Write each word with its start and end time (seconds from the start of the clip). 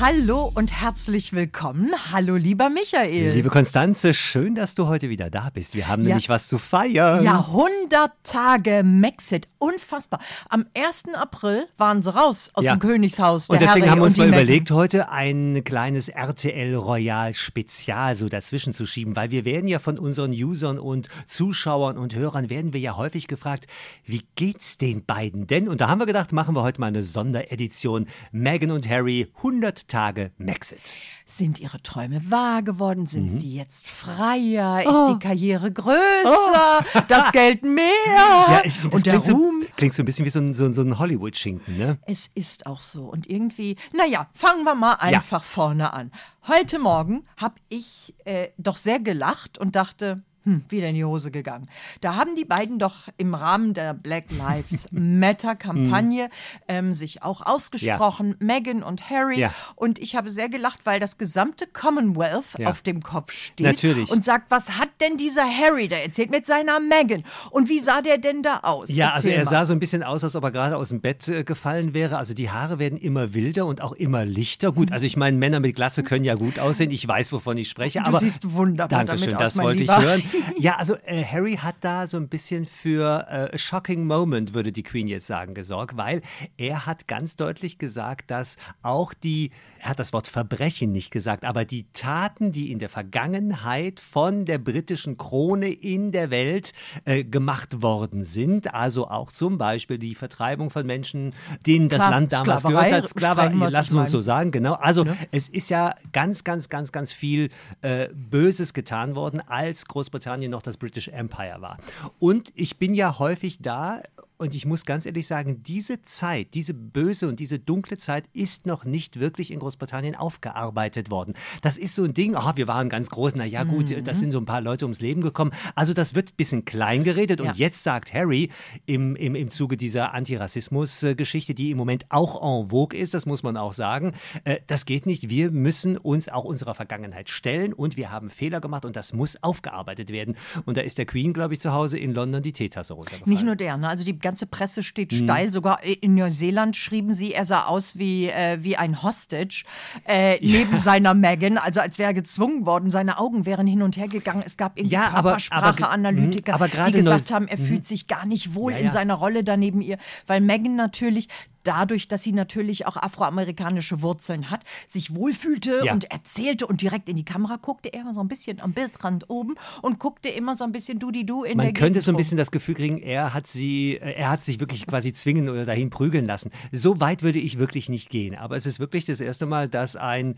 Hallo 0.00 0.50
und 0.54 0.72
herzlich 0.72 1.34
willkommen. 1.34 1.90
Hallo, 2.10 2.36
lieber 2.36 2.70
Michael. 2.70 3.34
Liebe 3.34 3.50
Konstanze, 3.50 4.14
schön, 4.14 4.54
dass 4.54 4.74
du 4.74 4.86
heute 4.86 5.10
wieder 5.10 5.28
da 5.28 5.50
bist. 5.52 5.74
Wir 5.74 5.88
haben 5.88 6.00
ja. 6.00 6.08
nämlich 6.08 6.30
was 6.30 6.48
zu 6.48 6.56
feiern. 6.56 7.22
Ja, 7.22 7.40
100 7.40 8.10
Tage 8.22 8.82
Maxit. 8.82 9.48
Unfassbar. 9.58 10.20
Am 10.48 10.64
1. 10.74 11.12
April 11.12 11.66
waren 11.76 12.02
sie 12.02 12.14
raus 12.14 12.50
aus 12.54 12.64
ja. 12.64 12.74
dem 12.74 12.78
Königshaus. 12.78 13.50
und 13.50 13.60
deswegen 13.60 13.82
Harry 13.82 13.90
haben 13.90 13.98
wir 13.98 14.04
uns 14.04 14.16
mal 14.16 14.28
überlegt, 14.28 14.70
heute 14.70 15.10
ein 15.10 15.64
kleines 15.64 16.08
RTL 16.08 16.74
Royal 16.76 17.34
Spezial 17.34 18.16
so 18.16 18.30
dazwischen 18.30 18.72
zu 18.72 18.86
schieben, 18.86 19.16
weil 19.16 19.30
wir 19.30 19.44
werden 19.44 19.68
ja 19.68 19.80
von 19.80 19.98
unseren 19.98 20.32
Usern 20.32 20.78
und 20.78 21.10
Zuschauern 21.26 21.98
und 21.98 22.14
Hörern 22.14 22.48
werden 22.48 22.72
wir 22.72 22.80
ja 22.80 22.96
häufig 22.96 23.28
gefragt, 23.28 23.66
wie 24.06 24.22
geht's 24.34 24.78
den 24.78 25.04
beiden 25.04 25.46
denn? 25.46 25.68
Und 25.68 25.82
da 25.82 25.88
haben 25.88 25.98
wir 25.98 26.06
gedacht, 26.06 26.32
machen 26.32 26.56
wir 26.56 26.62
heute 26.62 26.80
mal 26.80 26.86
eine 26.86 27.02
Sonderedition. 27.02 28.06
Meghan 28.32 28.70
und 28.70 28.88
Harry 28.88 29.30
100 29.36 29.89
Tage 29.90 30.32
Maxit. 30.38 30.80
Sind 31.26 31.60
Ihre 31.60 31.82
Träume 31.82 32.30
wahr 32.30 32.62
geworden? 32.62 33.06
Sind 33.06 33.32
mhm. 33.32 33.38
Sie 33.38 33.54
jetzt 33.54 33.86
freier? 33.86 34.82
Oh. 34.86 34.90
Ist 34.90 35.12
die 35.12 35.18
Karriere 35.18 35.70
größer? 35.70 36.84
Oh. 36.94 37.00
Das 37.08 37.30
Geld 37.32 37.62
mehr? 37.62 37.84
Ja, 38.06 38.62
ich, 38.64 38.82
und 38.84 39.04
der 39.04 39.20
klingt 39.20 39.36
Ruhm? 39.36 39.62
So, 39.62 39.68
klingt 39.76 39.94
so 39.94 40.02
ein 40.02 40.06
bisschen 40.06 40.24
wie 40.24 40.30
so 40.30 40.40
ein, 40.40 40.54
so, 40.54 40.72
so 40.72 40.82
ein 40.82 40.98
Hollywood-Schinken, 40.98 41.76
ne? 41.76 41.98
Es 42.06 42.28
ist 42.34 42.66
auch 42.66 42.80
so. 42.80 43.04
Und 43.04 43.28
irgendwie, 43.28 43.76
naja, 43.92 44.28
fangen 44.32 44.64
wir 44.64 44.74
mal 44.74 44.94
einfach 44.94 45.42
ja. 45.42 45.48
vorne 45.48 45.92
an. 45.92 46.10
Heute 46.46 46.78
Morgen 46.78 47.26
habe 47.36 47.56
ich 47.68 48.14
äh, 48.24 48.48
doch 48.56 48.76
sehr 48.76 49.00
gelacht 49.00 49.58
und 49.58 49.76
dachte, 49.76 50.22
hm, 50.50 50.64
wieder 50.68 50.88
in 50.88 50.94
die 50.96 51.04
Hose 51.04 51.30
gegangen. 51.30 51.68
Da 52.00 52.16
haben 52.16 52.34
die 52.34 52.44
beiden 52.44 52.78
doch 52.78 53.08
im 53.16 53.34
Rahmen 53.34 53.72
der 53.74 53.94
Black 53.94 54.24
Lives 54.30 54.88
Matter-Kampagne 54.90 56.24
hm. 56.24 56.30
ähm, 56.68 56.94
sich 56.94 57.22
auch 57.22 57.40
ausgesprochen, 57.44 58.36
ja. 58.40 58.46
Meghan 58.46 58.82
und 58.82 59.08
Harry. 59.10 59.38
Ja. 59.38 59.54
Und 59.76 59.98
ich 59.98 60.16
habe 60.16 60.30
sehr 60.30 60.48
gelacht, 60.48 60.80
weil 60.84 60.98
das 60.98 61.18
gesamte 61.18 61.66
Commonwealth 61.66 62.58
ja. 62.58 62.68
auf 62.68 62.82
dem 62.82 63.02
Kopf 63.02 63.32
steht 63.32 63.66
Natürlich. 63.66 64.10
und 64.10 64.24
sagt, 64.24 64.50
was 64.50 64.78
hat 64.78 64.88
denn 65.00 65.16
dieser 65.16 65.44
Harry 65.44 65.86
da 65.86 65.96
erzählt 65.96 66.30
mit 66.30 66.46
seiner 66.46 66.80
Meghan? 66.80 67.24
Und 67.50 67.68
wie 67.68 67.78
sah 67.78 68.02
der 68.02 68.18
denn 68.18 68.42
da 68.42 68.60
aus? 68.62 68.88
Ja, 68.88 69.12
Erzähl 69.14 69.14
also 69.14 69.28
er 69.30 69.44
mal. 69.44 69.50
sah 69.50 69.66
so 69.66 69.72
ein 69.72 69.78
bisschen 69.78 70.02
aus, 70.02 70.24
als 70.24 70.34
ob 70.34 70.44
er 70.44 70.50
gerade 70.50 70.76
aus 70.76 70.88
dem 70.88 71.00
Bett 71.00 71.28
äh, 71.28 71.44
gefallen 71.44 71.94
wäre. 71.94 72.18
Also 72.18 72.34
die 72.34 72.50
Haare 72.50 72.78
werden 72.78 72.98
immer 72.98 73.34
wilder 73.34 73.66
und 73.66 73.80
auch 73.80 73.92
immer 73.92 74.24
lichter. 74.24 74.72
Gut, 74.72 74.88
mhm. 74.88 74.94
also 74.94 75.06
ich 75.06 75.16
meine, 75.16 75.36
Männer 75.36 75.60
mit 75.60 75.76
Glatze 75.76 76.02
können 76.02 76.24
ja 76.24 76.34
gut 76.34 76.58
aussehen. 76.58 76.90
Ich 76.90 77.06
weiß, 77.06 77.32
wovon 77.32 77.56
ich 77.56 77.68
spreche. 77.68 78.00
Du 78.00 78.06
aber 78.06 78.18
siehst 78.18 78.52
wunderbar 78.52 79.04
Dankeschön, 79.04 79.30
damit 79.30 79.44
das 79.44 79.58
aus, 79.58 79.64
wollte 79.64 79.80
Lieber. 79.80 79.98
ich 79.98 80.04
hören. 80.04 80.22
Ja, 80.58 80.76
also 80.76 80.96
äh, 81.04 81.24
Harry 81.24 81.56
hat 81.56 81.76
da 81.80 82.06
so 82.06 82.16
ein 82.16 82.28
bisschen 82.28 82.64
für 82.64 83.26
äh, 83.28 83.54
a 83.54 83.58
shocking 83.58 84.06
moment, 84.06 84.54
würde 84.54 84.72
die 84.72 84.82
Queen 84.82 85.06
jetzt 85.06 85.26
sagen, 85.26 85.54
gesorgt, 85.54 85.96
weil 85.96 86.22
er 86.56 86.86
hat 86.86 87.08
ganz 87.08 87.36
deutlich 87.36 87.78
gesagt, 87.78 88.30
dass 88.30 88.56
auch 88.82 89.14
die, 89.14 89.50
er 89.78 89.90
hat 89.90 89.98
das 89.98 90.12
Wort 90.12 90.28
Verbrechen 90.28 90.92
nicht 90.92 91.10
gesagt, 91.10 91.44
aber 91.44 91.64
die 91.64 91.86
Taten, 91.92 92.52
die 92.52 92.70
in 92.70 92.78
der 92.78 92.88
Vergangenheit 92.88 94.00
von 94.00 94.44
der 94.44 94.58
britischen 94.58 95.16
Krone 95.16 95.68
in 95.68 96.12
der 96.12 96.30
Welt 96.30 96.72
äh, 97.04 97.24
gemacht 97.24 97.82
worden 97.82 98.24
sind, 98.24 98.74
also 98.74 99.08
auch 99.08 99.32
zum 99.32 99.58
Beispiel 99.58 99.98
die 99.98 100.14
Vertreibung 100.14 100.70
von 100.70 100.86
Menschen, 100.86 101.34
denen 101.66 101.88
das 101.88 101.98
Klar, 101.98 102.10
Land 102.10 102.32
damals 102.32 102.60
Sklaverei, 102.60 102.88
gehört 102.88 103.04
hat, 103.04 103.10
Sklaverei, 103.10 103.68
lassen 103.68 103.98
uns 103.98 104.10
so 104.10 104.20
sagen, 104.20 104.50
genau. 104.50 104.74
Also 104.74 105.04
ne? 105.04 105.16
es 105.30 105.48
ist 105.48 105.70
ja 105.70 105.94
ganz, 106.12 106.44
ganz, 106.44 106.68
ganz, 106.68 106.92
ganz 106.92 107.12
viel 107.12 107.50
äh, 107.82 108.08
Böses 108.14 108.74
getan 108.74 109.14
worden, 109.14 109.40
als 109.46 109.86
Großbritannien 109.86 110.19
noch 110.48 110.62
das 110.62 110.76
British 110.76 111.08
Empire 111.08 111.60
war. 111.60 111.78
Und 112.18 112.52
ich 112.54 112.78
bin 112.78 112.94
ja 112.94 113.18
häufig 113.18 113.58
da 113.60 114.00
und 114.40 114.54
ich 114.54 114.64
muss 114.64 114.86
ganz 114.86 115.04
ehrlich 115.04 115.26
sagen, 115.26 115.62
diese 115.62 116.00
Zeit, 116.02 116.54
diese 116.54 116.72
böse 116.72 117.28
und 117.28 117.40
diese 117.40 117.58
dunkle 117.58 117.98
Zeit 117.98 118.24
ist 118.32 118.64
noch 118.66 118.84
nicht 118.84 119.20
wirklich 119.20 119.50
in 119.50 119.58
Großbritannien 119.58 120.16
aufgearbeitet 120.16 121.10
worden. 121.10 121.34
Das 121.60 121.76
ist 121.76 121.94
so 121.94 122.04
ein 122.04 122.14
Ding, 122.14 122.34
oh, 122.34 122.52
wir 122.54 122.66
waren 122.66 122.88
ganz 122.88 123.10
groß, 123.10 123.34
na 123.36 123.44
ja 123.44 123.64
gut, 123.64 123.90
mhm. 123.90 124.02
das 124.02 124.18
sind 124.18 124.32
so 124.32 124.38
ein 124.38 124.46
paar 124.46 124.62
Leute 124.62 124.86
ums 124.86 125.00
Leben 125.00 125.20
gekommen. 125.20 125.52
Also 125.74 125.92
das 125.92 126.14
wird 126.14 126.30
ein 126.30 126.36
bisschen 126.36 126.64
klein 126.64 127.04
geredet. 127.04 127.40
Ja. 127.40 127.50
Und 127.50 127.58
jetzt 127.58 127.84
sagt 127.84 128.14
Harry 128.14 128.50
im, 128.86 129.14
im, 129.14 129.34
im 129.34 129.50
Zuge 129.50 129.76
dieser 129.76 130.14
Antirassismus-Geschichte, 130.14 131.54
die 131.54 131.70
im 131.70 131.76
Moment 131.76 132.06
auch 132.08 132.62
en 132.62 132.70
vogue 132.70 132.98
ist, 132.98 133.12
das 133.12 133.26
muss 133.26 133.42
man 133.42 133.58
auch 133.58 133.74
sagen, 133.74 134.14
äh, 134.44 134.60
das 134.66 134.86
geht 134.86 135.04
nicht. 135.04 135.28
Wir 135.28 135.50
müssen 135.50 135.98
uns 135.98 136.30
auch 136.30 136.44
unserer 136.44 136.74
Vergangenheit 136.74 137.28
stellen 137.28 137.74
und 137.74 137.98
wir 137.98 138.10
haben 138.10 138.30
Fehler 138.30 138.62
gemacht 138.62 138.86
und 138.86 138.96
das 138.96 139.12
muss 139.12 139.42
aufgearbeitet 139.42 140.10
werden. 140.10 140.36
Und 140.64 140.78
da 140.78 140.80
ist 140.80 140.96
der 140.96 141.04
Queen, 141.04 141.34
glaube 141.34 141.52
ich, 141.52 141.60
zu 141.60 141.74
Hause 141.74 141.98
in 141.98 142.14
London 142.14 142.42
die 142.42 142.54
Teetasse 142.54 142.94
runtergefallen. 142.94 143.30
Nicht 143.30 143.44
nur 143.44 143.56
der, 143.56 143.76
ne? 143.76 143.86
also 143.86 144.02
die 144.02 144.18
ganze 144.30 144.46
Presse 144.46 144.84
steht 144.84 145.10
mhm. 145.12 145.24
steil. 145.24 145.50
Sogar 145.50 145.82
in 145.82 146.14
Neuseeland 146.14 146.76
schrieben 146.76 147.14
sie, 147.14 147.34
er 147.34 147.44
sah 147.44 147.64
aus 147.64 147.98
wie, 147.98 148.28
äh, 148.28 148.58
wie 148.60 148.76
ein 148.76 149.02
Hostage 149.02 149.64
äh, 150.06 150.38
neben 150.40 150.76
seiner 150.76 151.14
Megan, 151.14 151.58
also 151.58 151.80
als 151.80 151.98
wäre 151.98 152.10
er 152.10 152.14
gezwungen 152.14 152.64
worden. 152.64 152.92
Seine 152.92 153.18
Augen 153.18 153.44
wären 153.44 153.66
hin 153.66 153.82
und 153.82 153.96
her 153.96 154.06
gegangen. 154.06 154.42
Es 154.46 154.56
gab 154.56 154.78
irgendwie 154.78 154.94
ja, 154.94 155.10
Körpersprache-Analytiker, 155.10 156.58
mhm, 156.58 156.86
die 156.86 156.92
gesagt 156.92 157.30
haben, 157.32 157.48
er 157.48 157.58
mhm. 157.58 157.66
fühlt 157.66 157.86
sich 157.86 158.06
gar 158.06 158.24
nicht 158.24 158.54
wohl 158.54 158.72
ja, 158.72 158.78
ja. 158.78 158.84
in 158.84 158.90
seiner 158.90 159.14
Rolle 159.14 159.42
da 159.42 159.56
neben 159.56 159.80
ihr, 159.80 159.98
weil 160.26 160.40
Megan 160.40 160.76
natürlich 160.76 161.28
dadurch, 161.62 162.08
dass 162.08 162.22
sie 162.22 162.32
natürlich 162.32 162.86
auch 162.86 162.96
afroamerikanische 162.96 164.02
Wurzeln 164.02 164.50
hat, 164.50 164.64
sich 164.86 165.14
wohlfühlte 165.14 165.82
ja. 165.84 165.92
und 165.92 166.10
erzählte 166.10 166.66
und 166.66 166.82
direkt 166.82 167.08
in 167.08 167.16
die 167.16 167.24
Kamera 167.24 167.56
guckte, 167.56 167.88
immer 167.88 168.14
so 168.14 168.20
ein 168.20 168.28
bisschen 168.28 168.60
am 168.60 168.72
Bildrand 168.72 169.28
oben 169.28 169.54
und 169.82 169.98
guckte 169.98 170.28
immer 170.28 170.56
so 170.56 170.64
ein 170.64 170.72
bisschen 170.72 170.98
du-di-du 170.98 171.44
in 171.44 171.56
Man 171.56 171.66
der 171.66 171.72
Man 171.72 171.74
könnte 171.74 172.00
so 172.00 172.12
ein 172.12 172.16
bisschen 172.16 172.38
das 172.38 172.50
Gefühl 172.50 172.74
kriegen, 172.74 172.98
er 172.98 173.34
hat 173.34 173.46
sie, 173.46 173.94
äh, 173.94 174.12
er 174.12 174.30
hat 174.30 174.42
sich 174.42 174.60
wirklich 174.60 174.86
quasi 174.86 175.12
zwingen 175.12 175.48
oder 175.48 175.66
dahin 175.66 175.90
prügeln 175.90 176.26
lassen. 176.26 176.50
So 176.72 177.00
weit 177.00 177.22
würde 177.22 177.38
ich 177.38 177.58
wirklich 177.58 177.88
nicht 177.88 178.10
gehen. 178.10 178.34
Aber 178.34 178.56
es 178.56 178.66
ist 178.66 178.80
wirklich 178.80 179.04
das 179.04 179.20
erste 179.20 179.46
Mal, 179.46 179.68
dass 179.68 179.96
ein 179.96 180.36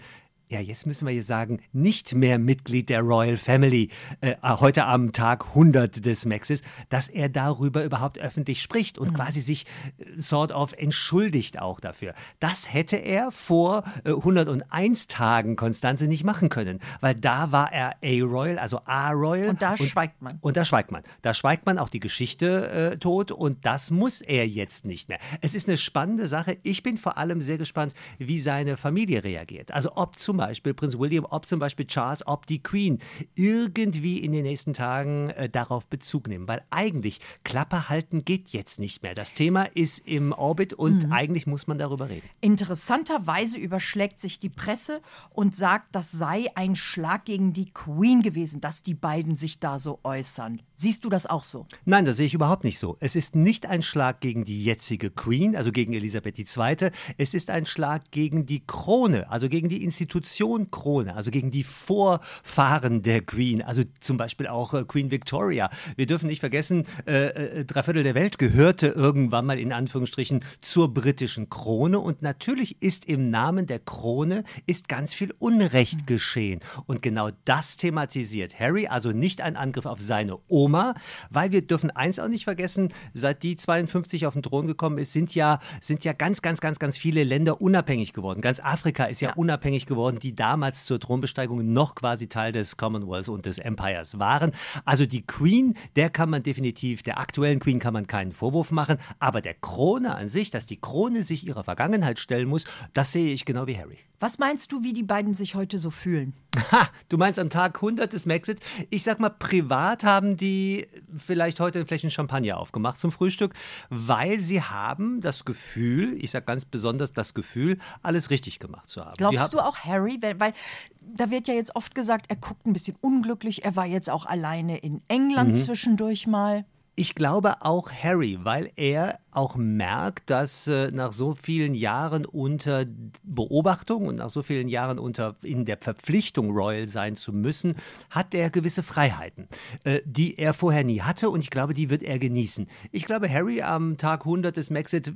ja, 0.53 0.61
jetzt 0.61 0.87
müssen 0.87 1.07
wir 1.07 1.15
hier 1.15 1.25
sagen, 1.25 1.61
nicht 1.73 2.15
mehr 2.15 2.39
Mitglied 2.39 2.91
der 2.91 3.01
Royal 3.01 3.39
Family, 3.39 3.89
äh, 4.21 4.35
heute 4.45 4.85
am 4.85 5.13
Tag 5.13 5.47
100 5.49 6.05
des 6.05 6.27
Maxis, 6.27 6.61
dass 6.91 7.09
er 7.09 7.31
darüber 7.31 7.83
überhaupt 7.83 8.19
öffentlich 8.19 8.61
spricht 8.61 8.99
und 8.99 9.13
mhm. 9.13 9.15
quasi 9.15 9.41
sich 9.41 9.65
äh, 9.97 10.05
sort 10.15 10.53
of 10.53 10.75
entschuldigt 10.75 11.59
auch 11.59 11.81
dafür. 11.81 12.13
Das 12.39 12.71
hätte 12.71 12.97
er 12.97 13.33
vor 13.33 13.85
äh, 14.05 14.11
101 14.11 15.07
Tagen 15.07 15.57
Konstanze 15.57 16.07
nicht 16.07 16.23
machen 16.23 16.51
können, 16.51 16.81
weil 17.01 17.15
da 17.15 17.51
war 17.51 17.73
er 17.73 17.95
A-Royal, 18.05 18.59
also 18.59 18.81
A-Royal. 18.85 19.49
Und 19.49 19.63
da 19.63 19.71
und, 19.71 19.79
schweigt 19.79 20.21
man. 20.21 20.37
Und 20.43 20.59
da 20.59 20.67
schweigt 20.67 20.93
man. 20.93 21.03
Da 21.23 21.33
schweigt 21.33 21.65
man 21.65 21.79
auch 21.79 21.89
die 21.89 22.01
Geschichte 22.01 22.93
äh, 22.93 22.99
tot 22.99 23.33
und 23.33 23.65
das 23.65 23.91
muss 23.91 24.21
er 24.21 24.47
jetzt 24.47 24.85
nicht 24.85 25.09
mehr. 25.09 25.19
Es 25.41 25.55
ist 25.55 25.67
eine 25.67 25.79
spannende 25.79 26.27
Sache. 26.27 26.59
Ich 26.63 26.83
bin 26.83 26.99
vor 26.99 27.17
allem 27.17 27.41
sehr 27.41 27.57
gespannt, 27.57 27.95
wie 28.19 28.39
seine 28.39 28.77
Familie 28.77 29.25
reagiert. 29.25 29.71
Also 29.71 29.93
ob 29.95 30.19
zum 30.19 30.42
Beispiel 30.47 30.75
Prinz 30.75 30.99
William, 30.99 31.25
ob 31.31 31.47
zum 31.47 31.61
Beispiel 31.61 31.87
Charles, 31.87 32.27
ob 32.27 32.47
die 32.47 32.61
Queen 32.61 32.99
irgendwie 33.37 34.19
in 34.19 34.33
den 34.33 34.43
nächsten 34.43 34.75
Tagen 34.75 35.31
äh, 35.31 35.49
darauf 35.49 35.87
Bezug 35.87 36.27
nehmen. 36.27 36.49
Weil 36.49 36.63
eigentlich 36.71 37.21
Klappe 37.45 37.89
halten 37.89 38.25
geht 38.25 38.49
jetzt 38.49 38.81
nicht 38.81 39.03
mehr. 39.05 39.15
Das 39.15 39.35
Thema 39.35 39.65
ist 39.75 40.01
im 40.07 40.33
Orbit 40.33 40.73
und 40.73 41.07
mhm. 41.07 41.13
eigentlich 41.13 41.47
muss 41.47 41.69
man 41.69 41.79
darüber 41.79 42.09
reden. 42.09 42.29
Interessanterweise 42.41 43.57
überschlägt 43.57 44.19
sich 44.19 44.41
die 44.41 44.49
Presse 44.49 45.01
und 45.31 45.55
sagt, 45.55 45.95
das 45.95 46.11
sei 46.11 46.47
ein 46.57 46.75
Schlag 46.75 47.25
gegen 47.25 47.53
die 47.53 47.71
Queen 47.71 48.23
gewesen, 48.23 48.61
dass 48.61 48.83
die 48.83 48.95
beiden 48.95 49.37
sich 49.37 49.61
da 49.61 49.79
so 49.79 50.01
äußern. 50.03 50.61
Siehst 50.75 51.05
du 51.05 51.09
das 51.09 51.27
auch 51.27 51.45
so? 51.45 51.67
Nein, 51.85 52.05
das 52.05 52.17
sehe 52.17 52.27
ich 52.27 52.35
überhaupt 52.35 52.65
nicht 52.65 52.81
so. 52.81 52.97
Es 52.99 53.15
ist 53.15 53.37
nicht 53.37 53.67
ein 53.67 53.83
Schlag 53.83 54.21
gegen 54.21 54.45
die 54.45 54.65
jetzige 54.65 55.11
Queen, 55.11 55.55
also 55.55 55.71
gegen 55.71 55.93
Elisabeth 55.93 56.39
II. 56.39 56.91
Es 57.19 57.35
ist 57.35 57.51
ein 57.51 57.67
Schlag 57.67 58.11
gegen 58.11 58.47
die 58.47 58.67
Krone, 58.67 59.31
also 59.31 59.49
gegen 59.49 59.69
die 59.69 59.85
Institution 59.85 60.22
Institution 60.23 60.71
Krone, 60.71 61.17
also 61.17 61.31
gegen 61.31 61.51
die 61.51 61.65
Vorfahren 61.65 63.03
der 63.03 63.23
Queen, 63.23 63.61
also 63.61 63.83
zum 63.99 64.17
Beispiel 64.17 64.47
auch 64.47 64.73
äh, 64.73 64.85
Queen 64.85 65.11
Victoria. 65.11 65.69
Wir 65.97 66.07
dürfen 66.07 66.29
nicht 66.29 66.41
vergessen, 66.41 66.87
äh, 67.07 67.27
äh, 67.27 67.65
drei 67.65 67.83
Viertel 67.83 68.05
der 68.05 68.15
Welt 68.15 68.39
gehörte 68.39 68.89
irgendwann 68.89 69.47
mal 69.47 69.59
in 69.59 69.73
Anführungsstrichen 69.73 70.45
zur 70.61 70.95
britischen 70.95 71.51
Krone 71.51 71.99
und 71.99 72.23
natürlich 72.23 72.81
ist 72.81 73.07
im 73.07 73.31
Namen 73.31 73.67
der 73.67 73.81
Krone 73.81 74.45
ist 74.67 74.89
ganz 74.89 75.13
viel 75.13 75.35
Unrecht 75.39 76.01
hm. 76.01 76.07
geschehen 76.07 76.61
und 76.87 77.03
genau 77.03 77.31
das 77.45 77.77
thematisiert 77.77 78.59
Harry, 78.59 78.87
also 78.87 79.11
nicht 79.11 79.41
ein 79.41 79.57
Angriff 79.57 79.87
auf 79.87 80.01
seine 80.01 80.39
Oma, 80.49 80.95
weil 81.31 81.51
wir 81.51 81.63
dürfen 81.63 81.91
eins 81.91 82.21
auch 82.21 82.29
nicht 82.29 82.45
vergessen, 82.45 82.93
seit 83.13 83.43
die 83.43 83.57
52 83.57 84.27
auf 84.27 84.35
den 84.35 84.43
Thron 84.43 84.69
gekommen 84.69 84.99
ist, 84.99 85.13
sind 85.13 85.35
ja, 85.35 85.59
sind 85.81 86.05
ja 86.05 86.13
ganz, 86.13 86.43
ganz, 86.43 86.61
ganz, 86.61 86.79
ganz 86.79 86.97
viele 86.97 87.25
Länder 87.25 87.61
unabhängig 87.61 88.13
geworden. 88.13 88.41
Ganz 88.41 88.61
Afrika 88.61 89.05
ist 89.07 89.21
ja, 89.21 89.31
ja. 89.31 89.35
unabhängig 89.35 89.87
geworden 89.87 90.12
worden, 90.13 90.21
die 90.21 90.35
damals 90.35 90.85
zur 90.85 91.01
Thronbesteigung 91.01 91.73
noch 91.73 91.95
quasi 91.95 92.29
Teil 92.29 92.53
des 92.53 92.77
Commonwealth 92.77 93.29
und 93.29 93.47
des 93.47 93.59
Empires 93.59 94.19
waren. 94.19 94.53
Also 94.85 95.07
die 95.07 95.27
Queen, 95.27 95.75
der 95.97 96.11
kann 96.11 96.31
man 96.31 96.43
definitiv, 96.43 97.03
der 97.03 97.19
aktuellen 97.19 97.59
Queen 97.59 97.79
kann 97.79 97.93
man 97.95 98.07
keinen 98.07 98.33
Vorwurf 98.33 98.71
machen, 98.71 98.99
aber 99.19 99.41
der 99.41 99.55
Krone 99.55 100.15
an 100.15 100.29
sich, 100.29 100.51
dass 100.51 100.67
die 100.67 100.81
Krone 100.81 101.23
sich 101.23 101.47
ihrer 101.47 101.65
Vergangenheit 101.65 102.19
stellen 102.19 102.49
muss, 102.49 102.65
das 102.93 103.13
sehe 103.13 103.33
ich 103.33 103.45
genau 103.45 103.67
wie 103.67 103.77
Harry. 103.77 103.99
Was 104.21 104.39
meinst 104.39 104.71
du, 104.71 104.85
wie 104.85 104.93
die 104.93 105.03
beiden 105.03 105.35
sich 105.35 105.57
heute 105.57 105.81
so 105.81 105.91
fühlen? 105.91 106.35
Ha, 106.71 106.89
du 107.09 107.17
meinst 107.17 107.41
am 107.41 107.51
Tag 107.51 107.77
100 107.77 108.13
des 108.13 108.25
Maxit? 108.25 108.61
Ich 108.89 109.03
sag 109.03 109.19
mal, 109.19 109.31
privat 109.31 110.05
haben 110.05 110.37
die 110.37 110.87
vielleicht 111.13 111.59
heute 111.59 111.81
ein 111.81 111.87
Flächen 111.87 112.09
Champagner 112.09 112.59
aufgemacht 112.59 113.01
zum 113.01 113.11
Frühstück, 113.11 113.53
weil 113.91 114.39
sie 114.39 114.63
haben 114.63 115.21
das 115.21 115.45
Gefühl, 115.45 116.15
ich 116.23 116.31
sag 116.31 116.47
ganz 116.47 116.65
besonders 116.65 117.13
das 117.13 117.35
Gefühl, 117.35 117.79
alles 118.03 118.31
richtig 118.31 118.61
gemacht 118.61 118.89
zu 118.89 119.05
haben. 119.05 119.17
Glaubst 119.17 119.55
du 119.55 119.59
auch 119.59 119.79
Harry? 119.79 120.02
Weil, 120.21 120.41
weil, 120.41 120.53
da 121.01 121.31
wird 121.31 121.49
ja 121.49 121.55
jetzt 121.55 121.77
oft 121.77 121.95
gesagt, 121.95 122.27
er 122.29 122.37
guckt 122.37 122.67
ein 122.67 122.73
bisschen 122.73 122.97
unglücklich. 123.01 123.65
Er 123.65 123.77
war 123.77 123.87
jetzt 123.87 124.11
auch 124.11 124.27
alleine 124.27 124.79
in 124.79 125.03
England 125.09 125.51
mhm. 125.51 125.55
zwischendurch 125.55 126.27
mal. 126.27 126.65
Ich 126.95 127.15
glaube 127.15 127.55
auch 127.61 127.91
Harry, 127.91 128.39
weil 128.43 128.71
er 128.77 129.19
auch 129.33 129.57
merkt, 129.57 130.31
dass 130.31 130.69
äh, 130.69 130.91
nach 130.93 131.13
so 131.13 131.35
vielen 131.35 131.75
Jahren 131.75 132.25
unter 132.27 132.85
Beobachtung 133.23 134.07
und 134.07 134.17
nach 134.17 134.31
so 134.31 134.43
vielen 134.43 134.69
Jahren 134.69 134.99
unter 134.99 135.35
in 135.43 135.65
der 135.65 135.79
Verpflichtung 135.79 136.51
Royal 136.51 136.87
sein 136.87 137.17
zu 137.17 137.33
müssen, 137.33 137.77
hat 138.11 138.35
er 138.35 138.51
gewisse 138.51 138.83
Freiheiten, 138.83 139.49
äh, 139.85 140.01
die 140.05 140.39
er 140.39 140.55
vorher 140.55 140.85
nie 140.85 141.01
hatte 141.01 141.31
und 141.31 141.41
ich 141.41 141.51
glaube, 141.51 141.75
die 141.75 141.91
wird 141.91 142.03
er 142.03 142.19
genießen. 142.19 142.67
Ich 142.93 143.07
glaube, 143.07 143.29
Harry 143.31 143.63
am 143.63 143.97
Tag 143.97 144.21
100 144.21 144.57
des 144.57 144.71
Maxit 144.71 145.13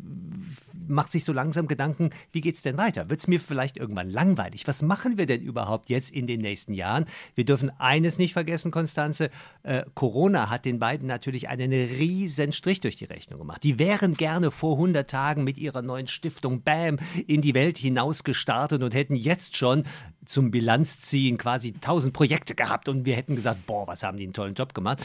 macht 0.89 1.13
sich 1.13 1.25
so 1.25 1.33
langsam 1.33 1.67
Gedanken, 1.67 2.11
wie 2.33 2.41
geht 2.41 2.57
es 2.57 2.63
denn 2.63 2.77
weiter? 2.79 3.11
Wird 3.11 3.21
es 3.21 3.29
mir 3.29 3.41
vielleicht 3.41 3.77
irgendwann 3.77 4.11
langweilig? 4.11 4.67
Was 4.67 4.83
machen 4.83 5.19
wir 5.19 5.27
denn 5.27 5.43
überhaupt 5.43 5.89
jetzt 5.91 6.11
in 6.11 6.27
den 6.27 6.41
nächsten 6.41 6.75
Jahren? 6.75 7.07
Wir 7.35 7.45
dürfen 7.45 7.71
eines 7.79 8.19
nicht 8.19 8.33
vergessen, 8.33 8.71
Konstanze, 8.71 9.31
äh, 9.63 9.85
Corona 9.95 10.51
hat 10.51 10.65
den 10.65 10.79
beiden 10.79 11.07
natürlich 11.07 11.49
einen 11.49 11.73
riesen 11.73 12.53
Strich 12.53 12.81
durch 12.81 12.97
die 12.97 13.05
Rechnung 13.05 13.39
gemacht. 13.39 13.63
Die 13.65 13.79
wären 13.79 14.06
gerne 14.14 14.50
vor 14.50 14.75
100 14.75 15.08
Tagen 15.11 15.44
mit 15.44 15.58
ihrer 15.58 15.82
neuen 15.82 16.06
Stiftung 16.06 16.62
BAM 16.62 16.99
in 17.26 17.41
die 17.41 17.55
Welt 17.55 17.79
hinaus 17.79 18.25
gestartet 18.25 18.82
und 18.82 18.94
hätten 18.94 19.14
jetzt 19.14 19.56
schon 19.56 19.85
zum 20.25 20.50
Bilanzziehen 20.50 21.38
quasi 21.38 21.69
1000 21.75 22.12
Projekte 22.12 22.55
gehabt. 22.55 22.88
Und 22.88 23.06
wir 23.06 23.17
hätten 23.17 23.37
gesagt, 23.37 23.67
boah, 23.67 23.87
was 23.87 24.03
haben 24.03 24.19
die 24.19 24.25
einen 24.25 24.32
tollen 24.32 24.55
Job 24.55 24.75
gemacht 24.75 25.05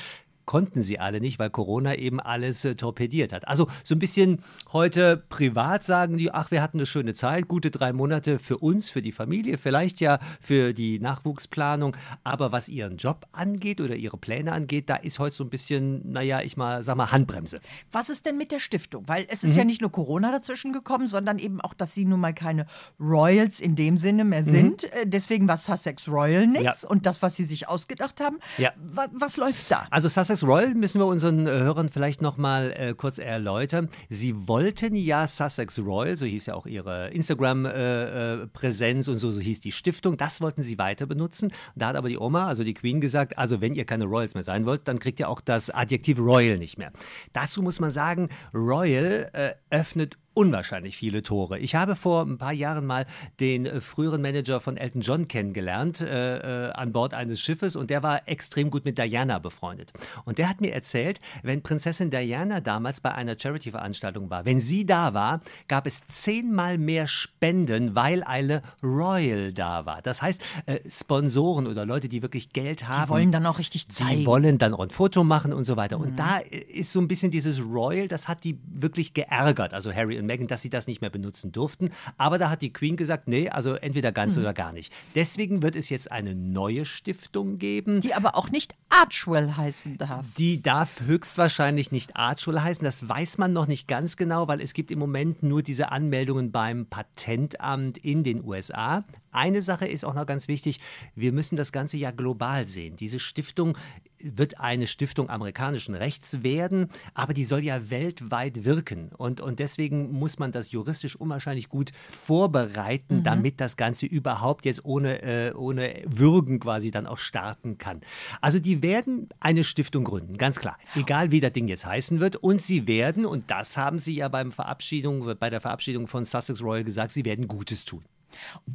konnten 0.52 0.82
sie 0.82 1.00
alle 1.00 1.22
nicht, 1.22 1.40
weil 1.40 1.50
Corona 1.50 1.96
eben 1.96 2.20
alles 2.20 2.66
äh, 2.66 2.76
torpediert 2.76 3.32
hat. 3.32 3.48
Also 3.48 3.70
so 3.86 3.96
ein 3.96 4.00
bisschen 4.00 4.40
heute 4.74 5.24
privat 5.30 5.86
sagen 5.86 6.18
die, 6.18 6.34
ach, 6.34 6.52
wir 6.52 6.62
hatten 6.62 6.78
eine 6.78 6.86
schöne 6.86 7.14
Zeit, 7.14 7.48
gute 7.48 7.72
drei 7.72 7.94
Monate 7.94 8.38
für 8.38 8.58
uns, 8.58 8.90
für 8.90 9.02
die 9.02 9.14
Familie, 9.14 9.58
vielleicht 9.58 10.02
ja 10.02 10.20
für 10.42 10.74
die 10.74 11.00
Nachwuchsplanung. 11.00 11.96
Aber 12.26 12.52
was 12.52 12.68
ihren 12.68 12.98
Job 12.98 13.28
angeht 13.32 13.80
oder 13.80 13.96
ihre 13.96 14.18
Pläne 14.18 14.52
angeht, 14.52 14.90
da 14.90 14.98
ist 14.98 15.20
heute 15.20 15.38
so 15.38 15.46
ein 15.46 15.50
bisschen, 15.50 16.12
naja, 16.12 16.42
ich 16.42 16.58
mal, 16.58 16.84
sag 16.84 16.98
mal, 16.98 17.14
Handbremse. 17.14 17.62
Was 17.94 18.10
ist 18.10 18.26
denn 18.26 18.36
mit 18.36 18.52
der 18.52 18.60
Stiftung? 18.60 19.08
Weil 19.08 19.28
es 19.30 19.46
ist 19.46 19.52
mhm. 19.54 19.58
ja 19.60 19.64
nicht 19.64 19.80
nur 19.80 19.94
Corona 19.94 20.34
dazwischen 20.34 20.74
gekommen, 20.74 21.08
sondern 21.08 21.40
eben 21.40 21.62
auch, 21.62 21.74
dass 21.74 21.94
sie 21.94 22.04
nun 22.04 22.20
mal 22.20 22.34
keine 22.34 22.66
Royals 23.00 23.62
in 23.62 23.78
dem 23.78 23.96
Sinne 23.96 24.26
mehr 24.26 24.42
mhm. 24.42 24.52
sind. 24.52 24.84
Mhm. 24.84 25.12
Deswegen 25.12 25.48
war 25.48 25.56
Sussex 25.56 26.10
Royal 26.10 26.46
nichts. 26.46 26.82
Ja. 26.82 26.90
Und 26.90 27.06
das, 27.06 27.22
was 27.22 27.38
sie 27.38 27.46
sich 27.46 27.70
ausgedacht 27.70 28.20
haben, 28.20 28.40
ja. 28.58 28.74
was, 28.76 29.08
was 29.14 29.38
läuft 29.38 29.72
da? 29.72 29.88
Also 29.90 30.10
Sussex 30.10 30.41
Royal 30.44 30.74
müssen 30.76 31.00
wir 31.00 31.06
unseren 31.06 31.48
äh, 31.48 31.52
Hörern 31.52 31.90
vielleicht 31.90 32.22
noch 32.22 32.38
mal 32.38 32.72
äh, 32.72 32.94
kurz 32.96 33.18
erläutern. 33.18 33.90
Sie 34.10 34.48
wollten 34.48 34.96
ja 34.96 35.28
Sussex 35.28 35.80
Royal, 35.80 36.18
so 36.18 36.26
hieß 36.26 36.48
ja 36.48 36.54
auch 36.54 36.66
ihre 36.66 37.10
Instagram-Präsenz 37.10 39.08
äh, 39.08 39.10
äh 39.10 39.14
und 39.14 39.18
so, 39.18 39.32
so 39.32 39.40
hieß 39.40 39.60
die 39.62 39.72
Stiftung, 39.72 40.18
das 40.18 40.42
wollten 40.42 40.64
sie 40.64 40.78
weiter 40.78 41.06
benutzen. 41.06 41.52
Da 41.76 41.88
hat 41.88 41.96
aber 41.96 42.10
die 42.10 42.18
Oma, 42.18 42.48
also 42.48 42.64
die 42.64 42.74
Queen, 42.74 43.02
gesagt, 43.02 43.38
also 43.38 43.62
wenn 43.62 43.76
ihr 43.76 43.86
keine 43.86 44.06
Royals 44.06 44.34
mehr 44.34 44.44
sein 44.44 44.66
wollt, 44.66 44.88
dann 44.88 45.00
kriegt 45.00 45.20
ihr 45.20 45.30
auch 45.30 45.42
das 45.42 45.70
Adjektiv 45.70 46.20
Royal 46.20 46.58
nicht 46.58 46.78
mehr. 46.78 46.92
Dazu 47.34 47.62
muss 47.62 47.80
man 47.80 47.92
sagen, 47.92 48.30
Royal 48.54 49.30
äh, 49.34 49.52
öffnet 49.70 50.18
unwahrscheinlich 50.42 50.98
viele 50.98 51.22
Tore. 51.22 51.60
Ich 51.60 51.76
habe 51.76 51.96
vor 51.96 52.24
ein 52.24 52.40
paar 52.40 52.52
Jahren 52.52 52.88
mal 52.88 53.06
den 53.40 53.68
äh, 53.68 53.80
früheren 53.80 54.24
Manager 54.24 54.60
von 54.60 54.76
Elton 54.76 55.02
John 55.02 55.28
kennengelernt 55.28 56.02
äh, 56.02 56.70
äh, 56.70 56.72
an 56.72 56.92
Bord 56.92 57.14
eines 57.14 57.40
Schiffes 57.40 57.76
und 57.76 57.92
der 57.92 58.02
war 58.02 58.28
extrem 58.28 58.72
gut 58.72 58.84
mit 58.84 58.98
Diana 58.98 59.38
befreundet. 59.38 59.94
Und 60.26 60.40
der 60.40 60.50
hat 60.50 60.60
mir 60.60 60.74
erzählt, 60.74 61.22
wenn 61.44 61.62
Prinzessin 61.62 62.10
Diana 62.10 62.60
damals 62.60 63.02
bei 63.02 63.12
einer 63.12 63.38
Charity-Veranstaltung 63.38 64.32
war, 64.32 64.44
wenn 64.46 64.60
sie 64.60 64.84
da 64.84 65.14
war, 65.14 65.42
gab 65.68 65.86
es 65.86 66.02
zehnmal 66.08 66.80
mehr 66.80 67.06
Spenden, 67.06 67.94
weil 67.94 68.24
eine 68.24 68.64
Royal 68.82 69.54
da 69.54 69.86
war. 69.86 70.02
Das 70.02 70.24
heißt, 70.24 70.42
äh, 70.66 70.80
Sponsoren 70.90 71.68
oder 71.68 71.86
Leute, 71.86 72.10
die 72.10 72.24
wirklich 72.24 72.50
Geld 72.50 72.88
haben, 72.88 73.04
die 73.04 73.10
wollen 73.10 73.32
dann 73.32 73.46
auch 73.46 73.60
richtig 73.60 73.90
zeigen. 73.90 74.22
Die 74.22 74.26
wollen 74.26 74.58
dann 74.58 74.74
auch 74.74 74.80
ein 74.80 74.90
Foto 74.90 75.24
machen 75.24 75.54
und 75.54 75.66
so 75.66 75.78
weiter. 75.78 76.00
Mhm. 76.00 76.04
Und 76.04 76.16
da 76.18 76.40
ist 76.74 76.92
so 76.94 77.00
ein 77.00 77.08
bisschen 77.08 77.30
dieses 77.30 77.64
Royal, 77.64 78.08
das 78.08 78.28
hat 78.28 78.44
die 78.44 78.60
wirklich 78.66 79.14
geärgert. 79.14 79.76
Also 79.76 79.94
Harry 79.94 80.18
und 80.18 80.31
Meghan, 80.32 80.48
dass 80.48 80.62
sie 80.62 80.70
das 80.70 80.88
nicht 80.88 81.02
mehr 81.02 81.10
benutzen 81.10 81.52
durften. 81.52 81.90
Aber 82.18 82.38
da 82.38 82.50
hat 82.50 82.62
die 82.62 82.72
Queen 82.72 82.96
gesagt, 82.96 83.28
nee, 83.28 83.50
also 83.50 83.76
entweder 83.76 84.14
ganz 84.14 84.36
mhm. 84.36 84.44
oder 84.44 84.54
gar 84.54 84.72
nicht. 84.72 84.94
Deswegen 85.14 85.62
wird 85.62 85.76
es 85.76 85.90
jetzt 85.90 86.10
eine 86.10 86.34
neue 86.34 86.86
Stiftung 86.86 87.58
geben. 87.58 88.00
Die 88.00 88.14
aber 88.14 88.36
auch 88.36 88.50
nicht 88.50 88.74
Archwell 88.90 89.54
heißen 89.58 89.98
darf. 89.98 90.26
Die 90.38 90.62
darf 90.62 91.02
höchstwahrscheinlich 91.02 91.92
nicht 91.92 92.16
Archwell 92.16 92.62
heißen. 92.62 92.86
Das 92.86 93.08
weiß 93.08 93.38
man 93.40 93.52
noch 93.52 93.68
nicht 93.68 93.88
ganz 93.88 94.16
genau, 94.16 94.48
weil 94.48 94.62
es 94.62 94.74
gibt 94.74 94.92
im 94.92 95.00
Moment 95.00 95.44
nur 95.44 95.64
diese 95.64 95.92
Anmeldungen 95.92 96.52
beim 96.52 96.86
Patentamt 96.86 97.98
in 97.98 98.24
den 98.24 98.44
USA. 98.46 99.04
Eine 99.32 99.62
Sache 99.62 99.88
ist 99.88 100.06
auch 100.06 100.14
noch 100.14 100.26
ganz 100.26 100.48
wichtig, 100.48 100.80
wir 101.16 101.32
müssen 101.32 101.56
das 101.56 101.72
Ganze 101.72 101.98
ja 101.98 102.12
global 102.12 102.68
sehen. 102.68 102.96
Diese 102.98 103.20
Stiftung 103.20 103.78
wird 104.24 104.60
eine 104.60 104.88
Stiftung 104.88 105.30
amerikanischen 105.30 105.96
Rechts 105.96 106.44
werden, 106.44 106.90
aber 107.14 107.34
die 107.34 107.44
soll 107.44 107.64
ja 107.64 107.90
weltweit 107.90 108.66
wirken. 108.66 109.10
Und, 109.18 109.42
und 109.42 109.60
deswegen 109.60 110.12
muss 110.12 110.40
man 110.40 110.52
das 110.52 110.72
juristisch 110.72 111.16
unwahrscheinlich 111.16 111.70
gut 111.70 111.92
vorbereiten, 112.10 113.18
mhm. 113.18 113.24
damit 113.24 113.62
das 113.62 113.78
Ganze 113.78 114.06
überhaupt 114.06 114.66
jetzt 114.66 114.86
ohne, 114.86 115.22
äh, 115.22 115.54
ohne 115.54 116.04
Würgen 116.06 116.60
quasi 116.60 116.92
dann 116.92 117.08
auch 117.08 117.18
starten 117.18 117.78
kann. 117.78 118.02
Also 118.42 118.60
die 118.60 118.82
werden 118.82 119.30
eine 119.40 119.64
Stiftung 119.64 120.04
gründen, 120.04 120.38
ganz 120.38 120.60
klar. 120.60 120.78
Egal 120.96 121.32
wie 121.32 121.40
das 121.40 121.54
Ding 121.54 121.68
jetzt 121.68 121.86
heißen 121.86 122.20
wird. 122.20 122.36
Und 122.36 122.62
sie 122.62 122.88
werden, 122.88 123.26
und 123.26 123.50
das 123.52 123.78
haben 123.78 124.00
sie 124.00 124.16
ja 124.16 124.28
beim 124.28 124.52
Verabschiedung, 124.52 125.36
bei 125.40 125.50
der 125.50 125.62
Verabschiedung 125.62 126.08
von 126.08 126.26
Sussex 126.26 126.62
Royal 126.62 126.84
gesagt, 126.84 127.12
sie 127.12 127.26
werden 127.26 127.48
Gutes 127.48 127.86
tun. 127.86 128.04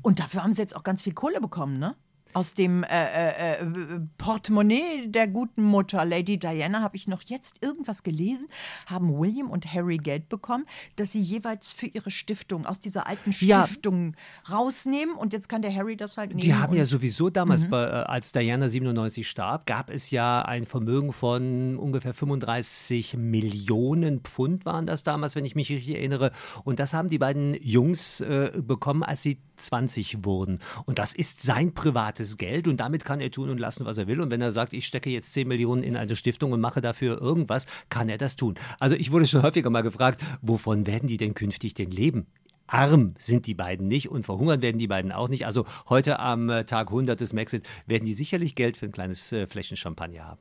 Und 0.03 0.21
dafür 0.21 0.43
haben 0.43 0.53
sie 0.53 0.63
jetzt 0.63 0.77
auch 0.77 0.83
ganz 0.83 1.03
viel 1.03 1.15
Kohle 1.15 1.41
bekommen, 1.41 1.79
ne? 1.79 1.97
Aus 2.37 2.53
dem 2.53 2.85
äh, 2.85 2.89
äh, 2.89 3.63
äh, 3.63 4.01
Portemonnaie 4.19 5.07
der 5.09 5.27
guten 5.27 5.63
Mutter 5.63 6.05
Lady 6.05 6.39
Diana 6.39 6.83
habe 6.83 6.95
ich 6.95 7.09
noch 7.09 7.23
jetzt 7.23 7.63
irgendwas 7.63 8.03
gelesen, 8.03 8.47
haben 8.85 9.19
William 9.19 9.49
und 9.49 9.73
Harry 9.73 9.97
Geld 9.97 10.29
bekommen, 10.29 10.67
dass 10.97 11.13
sie 11.13 11.23
jeweils 11.23 11.73
für 11.73 11.87
ihre 11.87 12.11
Stiftung 12.11 12.67
aus 12.67 12.79
dieser 12.79 13.07
alten 13.07 13.33
Stiftung 13.33 14.15
ja. 14.49 14.55
rausnehmen 14.55 15.15
und 15.17 15.33
jetzt 15.33 15.49
kann 15.49 15.63
der 15.63 15.75
Harry 15.75 15.97
das 15.97 16.19
halt 16.19 16.29
nehmen. 16.29 16.41
Die 16.41 16.55
haben 16.55 16.77
ja 16.77 16.85
sowieso 16.85 17.31
damals, 17.31 17.65
mhm. 17.65 17.71
bei, 17.71 17.85
äh, 17.85 17.91
als 18.05 18.33
Diana 18.33 18.69
97 18.69 19.27
starb, 19.27 19.65
gab 19.65 19.89
es 19.89 20.11
ja 20.11 20.43
ein 20.43 20.67
Vermögen 20.67 21.15
von 21.15 21.79
ungefähr 21.79 22.13
35 22.13 23.17
Millionen 23.17 24.21
Pfund 24.21 24.67
waren 24.67 24.85
das 24.85 25.03
damals, 25.05 25.37
wenn 25.37 25.47
ich 25.47 25.55
mich 25.55 25.71
richtig 25.71 25.95
erinnere. 25.95 26.33
Und 26.65 26.81
das 26.81 26.93
haben 26.93 27.09
die 27.09 27.19
beiden 27.19 27.55
Jungs 27.63 28.21
äh, 28.21 28.53
bekommen, 28.55 29.03
als 29.03 29.23
sie 29.23 29.39
20 29.57 30.27
wurden. 30.27 30.59
Und 30.85 30.99
das 30.99 31.15
ist 31.15 31.41
sein 31.41 31.73
privates 31.73 32.26
Geld 32.37 32.69
und 32.69 32.79
damit 32.79 33.05
kann 33.05 33.21
er 33.21 33.31
tun 33.31 33.51
und 33.51 33.59
lassen, 33.59 33.87
was 33.87 33.99
er 33.99 34.07
will. 34.07 34.21
Und 34.21 34.31
wenn 34.31 34.41
er 34.41 34.53
sagt, 34.53 34.75
ich 34.75 34.87
stecke 34.87 35.11
jetzt 35.11 35.33
10 35.33 35.47
Millionen 35.49 35.83
in 35.83 35.97
eine 35.97 36.17
Stiftung 36.17 36.53
und 36.53 36.61
mache 36.61 36.81
dafür 36.81 37.21
irgendwas, 37.21 37.67
kann 37.89 38.09
er 38.09 38.19
das 38.19 38.37
tun. 38.37 38.55
Also 38.81 38.97
ich 38.97 39.13
wurde 39.13 39.27
schon 39.27 39.43
häufiger 39.43 39.71
mal 39.71 39.83
gefragt, 39.83 40.21
wovon 40.43 40.87
werden 40.87 41.09
die 41.09 41.17
denn 41.17 41.35
künftig 41.35 41.75
denn 41.75 41.91
leben? 41.91 42.27
Arm 42.67 43.15
sind 43.19 43.47
die 43.47 43.55
beiden 43.55 43.89
nicht 43.89 44.09
und 44.09 44.25
verhungern 44.25 44.63
werden 44.63 44.79
die 44.79 44.89
beiden 44.89 45.13
auch 45.13 45.29
nicht. 45.29 45.47
Also 45.47 45.67
heute 45.89 46.19
am 46.19 46.49
äh, 46.51 46.65
Tag 46.65 46.89
100 46.89 47.21
des 47.21 47.33
Maxit 47.33 47.67
werden 47.87 48.05
die 48.05 48.15
sicherlich 48.15 48.55
Geld 48.55 48.77
für 48.77 48.87
ein 48.87 48.93
kleines 48.93 49.33
äh, 49.33 49.47
Fläschchen 49.47 49.77
Champagner 49.77 50.25
haben. 50.25 50.41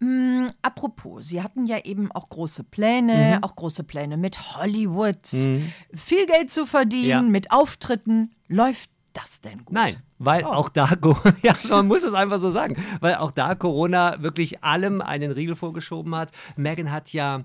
Mm, 0.00 0.46
apropos, 0.62 1.26
Sie 1.26 1.42
hatten 1.42 1.66
ja 1.66 1.84
eben 1.84 2.12
auch 2.12 2.28
große 2.28 2.64
Pläne, 2.64 3.36
mhm. 3.36 3.44
auch 3.44 3.56
große 3.56 3.84
Pläne 3.84 4.16
mit 4.16 4.56
Hollywood, 4.56 5.32
mhm. 5.32 5.72
viel 5.94 6.26
Geld 6.26 6.50
zu 6.50 6.66
verdienen, 6.66 7.08
ja. 7.08 7.22
mit 7.22 7.50
Auftritten. 7.50 8.32
Läuft 8.46 8.90
das 9.12 9.40
denn 9.40 9.64
gut? 9.64 9.72
Nein, 9.72 10.02
weil 10.18 10.44
oh. 10.44 10.48
auch 10.48 10.68
da, 10.68 10.90
ja, 11.42 11.54
man 11.70 11.86
muss 11.86 12.02
es 12.02 12.14
einfach 12.14 12.40
so 12.40 12.50
sagen, 12.50 12.76
weil 13.00 13.16
auch 13.16 13.30
da 13.30 13.54
Corona 13.54 14.22
wirklich 14.22 14.62
allem 14.62 15.00
einen 15.00 15.32
Riegel 15.32 15.56
vorgeschoben 15.56 16.14
hat. 16.14 16.32
Megan 16.56 16.90
hat 16.90 17.12
ja 17.12 17.44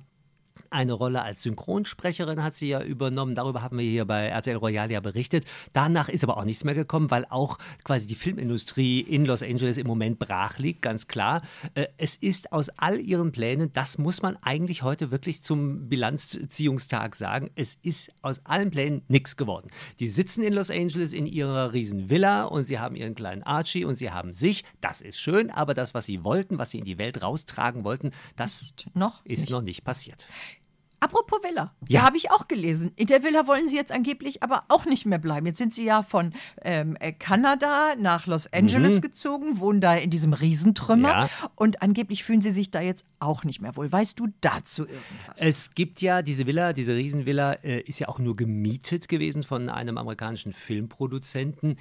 Eine 0.74 0.94
Rolle 0.94 1.22
als 1.22 1.44
Synchronsprecherin 1.44 2.42
hat 2.42 2.56
sie 2.56 2.70
ja 2.70 2.82
übernommen. 2.82 3.36
Darüber 3.36 3.62
haben 3.62 3.78
wir 3.78 3.86
hier 3.86 4.06
bei 4.06 4.26
RTL 4.26 4.56
Royal 4.56 4.92
ja 4.92 5.02
berichtet. 5.02 5.46
Danach 5.72 6.10
ist 6.10 6.24
aber 6.24 6.36
auch 6.36 6.46
nichts 6.46 6.64
mehr 6.64 6.74
gekommen, 6.74 7.12
weil 7.12 7.28
auch 7.30 7.60
quasi 7.84 8.08
die 8.08 8.16
Filmindustrie 8.16 9.00
in 9.00 9.24
Los 9.24 9.44
Angeles 9.44 9.78
im 9.78 9.86
Moment 9.86 10.18
brach 10.18 10.58
liegt, 10.58 10.82
ganz 10.82 11.08
klar. 11.08 11.44
Äh, 11.76 11.90
es 11.98 12.16
ist 12.16 12.52
aus 12.52 12.70
all 12.70 13.00
ihren 13.00 13.32
Plänen, 13.32 13.72
das 13.74 14.00
muss 14.00 14.24
man 14.24 14.36
eigentlich 14.42 14.82
heute 14.82 15.12
wirklich 15.12 15.44
zum 15.44 15.90
Bilanzziehungstag 15.90 17.14
sagen, 17.14 17.52
es 17.54 17.78
ist 17.84 18.12
aus 18.24 18.42
allen 18.44 18.72
Plänen 18.72 19.04
nichts 19.10 19.38
geworden. 19.38 19.70
Die 20.00 20.10
sitzen 20.10 20.42
in 20.42 20.54
Los 20.54 20.72
Angeles 20.72 21.14
in 21.14 21.28
ihrer 21.28 21.74
riesen 21.74 22.10
Villa 22.10 22.46
und 22.46 22.64
sie 22.64 22.80
haben 22.80 22.96
ihren 22.96 23.14
kleinen 23.14 23.44
Archie 23.44 23.86
und 23.86 23.94
sie 23.94 24.10
haben 24.10 24.34
sich. 24.34 24.64
Das 24.82 25.02
ist 25.02 25.20
schön, 25.20 25.52
aber 25.52 25.76
das, 25.76 25.94
was 25.94 26.08
sie 26.08 26.24
wollten, 26.24 26.58
was 26.58 26.72
sie 26.72 26.80
in 26.80 26.86
die 26.86 26.98
Welt 26.98 27.22
raustragen 27.22 27.84
wollten, 27.84 28.10
das 28.36 28.64
ist 28.64 28.86
noch, 28.96 29.24
ist 29.24 29.42
nicht. 29.42 29.52
noch 29.52 29.62
nicht 29.62 29.84
passiert. 29.84 30.28
Apropos 31.04 31.40
Villa, 31.44 31.74
ja, 31.90 32.04
habe 32.04 32.16
ich 32.16 32.32
auch 32.32 32.48
gelesen. 32.48 32.94
In 32.96 33.08
der 33.08 33.26
Villa 33.26 33.46
wollen 33.46 33.68
sie 33.68 33.76
jetzt 33.76 33.92
angeblich 33.92 34.42
aber 34.42 34.64
auch 34.70 34.86
nicht 34.86 35.06
mehr 35.06 35.18
bleiben. 35.18 35.46
Jetzt 35.46 35.58
sind 35.58 35.74
sie 35.74 35.84
ja 35.84 36.02
von 36.02 36.32
ähm, 36.62 36.96
äh, 37.02 37.12
Kanada 37.12 37.96
nach 38.00 38.26
Los 38.26 38.48
Angeles 38.54 38.96
mhm. 38.96 39.02
gezogen, 39.02 39.60
wohnen 39.60 39.82
da 39.82 39.96
in 39.96 40.12
diesem 40.12 40.32
Riesentrümmer 40.32 41.10
ja. 41.10 41.30
und 41.56 41.82
angeblich 41.82 42.24
fühlen 42.24 42.40
sie 42.40 42.52
sich 42.52 42.72
da 42.72 42.80
jetzt 42.80 43.04
auch 43.20 43.44
nicht 43.44 43.60
mehr 43.62 43.76
wohl. 43.76 43.92
Weißt 43.92 44.18
du 44.18 44.28
dazu 44.40 44.84
irgendwas? 44.84 45.42
Es 45.42 45.76
gibt 45.76 46.02
ja 46.02 46.22
diese 46.22 46.48
Villa, 46.48 46.72
diese 46.72 46.96
Riesenvilla 46.96 47.52
äh, 47.64 47.82
ist 47.82 48.00
ja 48.00 48.08
auch 48.08 48.20
nur 48.20 48.38
gemietet 48.38 49.10
gewesen 49.10 49.44
von 49.44 49.70
einem 49.70 49.98
amerikanischen 49.98 50.54
Filmproduzenten 50.54 51.76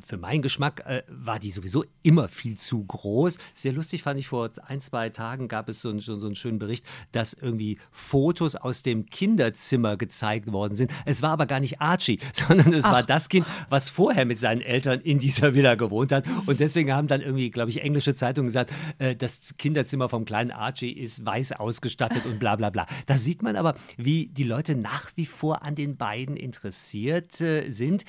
für 0.00 0.16
meinen 0.16 0.42
Geschmack 0.42 0.82
äh, 0.86 1.02
war 1.08 1.38
die 1.38 1.50
sowieso 1.50 1.84
immer 2.02 2.28
viel 2.28 2.58
zu 2.58 2.84
groß. 2.84 3.38
Sehr 3.54 3.72
lustig 3.72 4.02
fand 4.02 4.18
ich, 4.18 4.28
vor 4.28 4.50
ein, 4.66 4.80
zwei 4.80 5.10
Tagen 5.10 5.48
gab 5.48 5.68
es 5.68 5.82
so, 5.82 5.90
ein, 5.90 6.00
so, 6.00 6.16
so 6.16 6.26
einen 6.26 6.34
schönen 6.34 6.58
Bericht, 6.58 6.84
dass 7.12 7.32
irgendwie 7.32 7.78
Fotos 7.90 8.56
aus 8.56 8.82
dem 8.82 9.06
Kinderzimmer 9.06 9.96
gezeigt 9.96 10.52
worden 10.52 10.74
sind. 10.74 10.90
Es 11.04 11.22
war 11.22 11.30
aber 11.30 11.46
gar 11.46 11.60
nicht 11.60 11.80
Archie, 11.80 12.18
sondern 12.32 12.72
es 12.72 12.84
Ach. 12.84 12.92
war 12.92 13.02
das 13.02 13.28
Kind, 13.28 13.46
was 13.68 13.88
vorher 13.88 14.24
mit 14.24 14.38
seinen 14.38 14.60
Eltern 14.60 15.00
in 15.00 15.18
dieser 15.18 15.54
Villa 15.54 15.74
gewohnt 15.74 16.12
hat. 16.12 16.24
Und 16.46 16.60
deswegen 16.60 16.92
haben 16.92 17.06
dann 17.06 17.20
irgendwie, 17.20 17.50
glaube 17.50 17.70
ich, 17.70 17.82
englische 17.82 18.14
Zeitungen 18.14 18.46
gesagt, 18.46 18.72
äh, 18.98 19.14
das 19.14 19.56
Kinderzimmer 19.58 20.08
vom 20.08 20.24
kleinen 20.24 20.50
Archie 20.50 20.90
ist 20.92 21.24
weiß 21.24 21.52
ausgestattet 21.52 22.26
und 22.26 22.38
bla 22.38 22.56
bla 22.56 22.70
bla. 22.70 22.86
Da 23.06 23.16
sieht 23.16 23.42
man 23.42 23.56
aber, 23.56 23.74
wie 23.96 24.26
die 24.26 24.44
Leute 24.44 24.74
nach 24.74 25.10
wie 25.16 25.26
vor 25.26 25.62
an 25.62 25.74
den 25.74 25.96
beiden 25.96 26.36
interessiert 26.36 27.40
äh, 27.40 27.70
sind. 27.70 28.04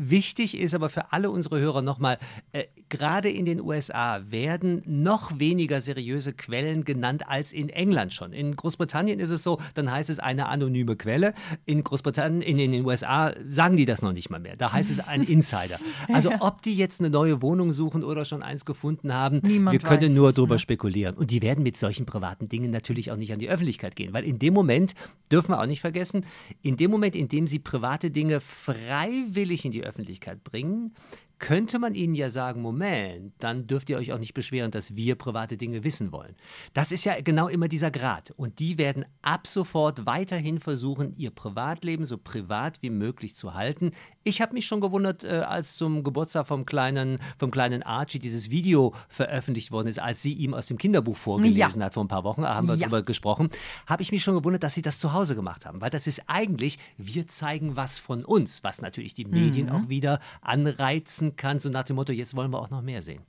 Wichtig 0.00 0.56
ist 0.56 0.74
aber 0.74 0.90
für 0.90 1.12
alle 1.12 1.28
unsere 1.28 1.58
Hörer 1.58 1.82
nochmal, 1.82 2.18
äh, 2.52 2.64
gerade 2.88 3.28
in 3.28 3.44
den 3.44 3.60
USA 3.60 4.20
werden 4.30 4.82
noch 4.86 5.40
weniger 5.40 5.80
seriöse 5.80 6.32
Quellen 6.32 6.84
genannt 6.84 7.24
als 7.26 7.52
in 7.52 7.68
England 7.68 8.12
schon. 8.12 8.32
In 8.32 8.54
Großbritannien 8.54 9.18
ist 9.18 9.30
es 9.30 9.42
so, 9.42 9.58
dann 9.74 9.90
heißt 9.90 10.08
es 10.08 10.20
eine 10.20 10.46
anonyme 10.46 10.94
Quelle. 10.94 11.34
In 11.66 11.82
Großbritannien, 11.82 12.42
in, 12.42 12.60
in 12.60 12.70
den 12.70 12.86
USA 12.86 13.34
sagen 13.48 13.76
die 13.76 13.86
das 13.86 14.00
noch 14.00 14.12
nicht 14.12 14.30
mal 14.30 14.38
mehr. 14.38 14.56
Da 14.56 14.72
heißt 14.72 14.88
es 14.88 15.00
ein 15.00 15.22
Insider. 15.24 15.78
Also 16.12 16.30
ob 16.38 16.62
die 16.62 16.76
jetzt 16.76 17.00
eine 17.00 17.10
neue 17.10 17.42
Wohnung 17.42 17.72
suchen 17.72 18.04
oder 18.04 18.24
schon 18.24 18.44
eins 18.44 18.64
gefunden 18.64 19.12
haben, 19.12 19.40
Niemand 19.42 19.72
wir 19.72 19.80
können 19.80 20.14
nur 20.14 20.32
darüber 20.32 20.54
ne? 20.54 20.58
spekulieren. 20.60 21.16
Und 21.16 21.32
die 21.32 21.42
werden 21.42 21.64
mit 21.64 21.76
solchen 21.76 22.06
privaten 22.06 22.48
Dingen 22.48 22.70
natürlich 22.70 23.10
auch 23.10 23.16
nicht 23.16 23.32
an 23.32 23.40
die 23.40 23.48
Öffentlichkeit 23.48 23.96
gehen, 23.96 24.12
weil 24.12 24.22
in 24.22 24.38
dem 24.38 24.54
Moment, 24.54 24.94
dürfen 25.32 25.50
wir 25.50 25.60
auch 25.60 25.66
nicht 25.66 25.80
vergessen, 25.80 26.24
in 26.62 26.76
dem 26.76 26.92
Moment, 26.92 27.16
in 27.16 27.26
dem 27.28 27.48
sie 27.48 27.58
private 27.58 28.12
Dinge 28.12 28.38
freiwillig 28.38 29.64
in 29.64 29.72
die 29.72 29.87
Öffentlichkeit 29.88 30.44
bringen, 30.44 30.94
könnte 31.38 31.78
man 31.78 31.94
ihnen 31.94 32.14
ja 32.14 32.30
sagen, 32.30 32.62
Moment, 32.62 33.32
dann 33.38 33.66
dürft 33.66 33.90
ihr 33.90 33.98
euch 33.98 34.12
auch 34.12 34.18
nicht 34.18 34.34
beschweren, 34.34 34.70
dass 34.70 34.96
wir 34.96 35.14
private 35.14 35.56
Dinge 35.56 35.84
wissen 35.84 36.12
wollen. 36.12 36.34
Das 36.74 36.92
ist 36.92 37.04
ja 37.04 37.20
genau 37.20 37.48
immer 37.48 37.68
dieser 37.68 37.90
Grad. 37.90 38.32
Und 38.36 38.58
die 38.58 38.78
werden 38.78 39.04
ab 39.22 39.46
sofort 39.46 40.06
weiterhin 40.06 40.58
versuchen, 40.58 41.14
ihr 41.16 41.30
Privatleben 41.30 42.04
so 42.04 42.18
privat 42.18 42.82
wie 42.82 42.90
möglich 42.90 43.34
zu 43.34 43.54
halten. 43.54 43.92
Ich 44.24 44.40
habe 44.40 44.54
mich 44.54 44.66
schon 44.66 44.80
gewundert, 44.80 45.24
äh, 45.24 45.28
als 45.38 45.76
zum 45.76 46.02
Geburtstag 46.02 46.48
vom 46.48 46.66
kleinen, 46.66 47.18
vom 47.38 47.50
kleinen 47.50 47.82
Archie 47.82 48.18
dieses 48.18 48.50
Video 48.50 48.94
veröffentlicht 49.08 49.70
worden 49.70 49.88
ist, 49.88 50.00
als 50.00 50.22
sie 50.22 50.32
ihm 50.32 50.54
aus 50.54 50.66
dem 50.66 50.78
Kinderbuch 50.78 51.16
vorgelesen 51.16 51.80
ja. 51.80 51.86
hat 51.86 51.94
vor 51.94 52.04
ein 52.04 52.08
paar 52.08 52.24
Wochen, 52.24 52.44
haben 52.44 52.66
wir 52.66 52.74
ja. 52.74 52.80
darüber 52.80 53.02
gesprochen, 53.02 53.50
habe 53.86 54.02
ich 54.02 54.12
mich 54.12 54.22
schon 54.22 54.34
gewundert, 54.34 54.62
dass 54.62 54.74
sie 54.74 54.82
das 54.82 54.98
zu 54.98 55.12
Hause 55.12 55.34
gemacht 55.34 55.66
haben. 55.66 55.80
Weil 55.80 55.90
das 55.90 56.06
ist 56.06 56.22
eigentlich, 56.26 56.78
wir 56.96 57.26
zeigen 57.28 57.76
was 57.76 57.98
von 57.98 58.24
uns, 58.24 58.64
was 58.64 58.82
natürlich 58.82 59.14
die 59.14 59.24
Medien 59.24 59.66
mhm. 59.66 59.72
auch 59.72 59.88
wieder 59.88 60.20
anreizen 60.40 61.27
lesen 61.28 61.36
kann, 61.36 61.58
so 61.58 61.68
nach 61.68 61.84
dem 61.84 61.96
Motto, 61.96 62.12
jetzt 62.12 62.34
wollen 62.34 62.50
wir 62.50 62.58
auch 62.58 62.70
noch 62.70 62.82
mehr 62.82 63.02
sehen. 63.02 63.22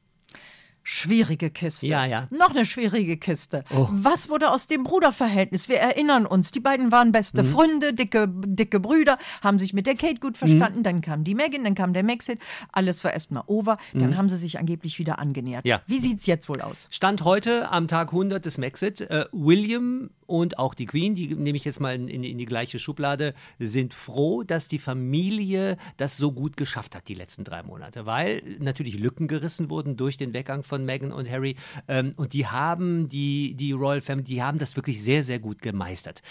Schwierige 0.84 1.50
Kiste. 1.50 1.88
Ja, 1.88 2.06
ja. 2.06 2.28
Noch 2.32 2.52
eine 2.52 2.66
schwierige 2.66 3.18
Kiste. 3.18 3.64
Oh. 3.70 3.88
Was 3.92 4.30
wurde 4.30 4.52
aus 4.52 4.68
dem 4.68 4.84
Bruderverhältnis? 4.84 5.70
Wir 5.70 5.78
erinnern 5.78 6.26
uns, 6.26 6.52
die 6.52 6.60
beiden 6.60 6.92
waren 6.92 7.12
beste 7.12 7.44
mhm. 7.44 7.48
Freunde, 7.48 7.94
dicke, 7.94 8.28
dicke 8.28 8.80
Brüder, 8.80 9.18
haben 9.42 9.60
sich 9.60 9.74
mit 9.74 9.88
der 9.88 9.96
Kate 9.96 10.20
gut 10.20 10.38
verstanden. 10.38 10.80
Mhm. 10.80 10.84
Dann 10.84 11.02
kam 11.02 11.24
die 11.24 11.36
Megan, 11.36 11.64
dann 11.64 11.76
kam 11.76 11.94
der 11.94 12.04
Maxit. 12.04 12.40
Alles 12.72 13.04
war 13.04 13.14
erstmal 13.14 13.44
over. 13.48 13.78
Dann 13.94 14.12
mhm. 14.12 14.18
haben 14.18 14.30
sie 14.30 14.38
sich 14.38 14.58
angeblich 14.58 15.00
wieder 15.00 15.20
angenähert. 15.20 15.66
Ja. 15.66 15.82
Wie 15.88 16.00
sieht 16.00 16.20
es 16.20 16.26
jetzt 16.26 16.50
wohl 16.50 16.62
aus? 16.62 16.88
Stand 16.90 17.24
heute 17.24 17.70
am 17.70 17.88
Tag 17.88 18.08
100 18.10 18.44
des 18.44 18.58
Maxit. 18.58 19.02
Äh, 19.02 19.26
William 19.32 20.10
und 20.30 20.60
auch 20.60 20.76
die 20.76 20.86
Queen, 20.86 21.16
die 21.16 21.34
nehme 21.34 21.58
ich 21.58 21.66
jetzt 21.66 21.80
mal 21.80 21.96
in, 21.96 22.08
in, 22.08 22.24
in, 22.24 22.38
die 22.38 22.46
gleiche 22.46 22.78
Schublade, 22.78 23.34
sind 23.58 23.96
froh, 23.96 24.44
dass 24.44 24.68
die 24.68 24.78
Familie 24.78 25.76
das 25.98 26.18
so 26.18 26.32
gut 26.32 26.56
geschafft 26.56 26.96
hat 26.96 27.08
die 27.08 27.16
letzten 27.16 27.44
drei 27.44 27.64
Monate, 27.64 28.06
weil 28.06 28.44
natürlich 28.60 29.00
Lücken 29.00 29.28
gerissen 29.28 29.72
wurden 29.72 29.98
durch 29.98 30.18
den 30.18 30.34
Weggang 30.34 30.62
von 30.70 30.86
Meghan 30.86 31.12
und 31.12 31.30
Harry 31.30 31.56
ähm, 31.88 32.14
und 32.16 32.34
die 32.34 32.48
haben 32.48 33.08
die, 33.08 33.56
die 33.56 33.74
Royal 33.74 34.02
Family, 34.02 34.24
die 34.24 34.44
haben 34.44 34.58
das 34.58 34.76
wirklich 34.76 35.04
sehr, 35.04 35.24
sehr 35.24 35.40
gut 35.40 35.62
gemeistert. 35.62 36.22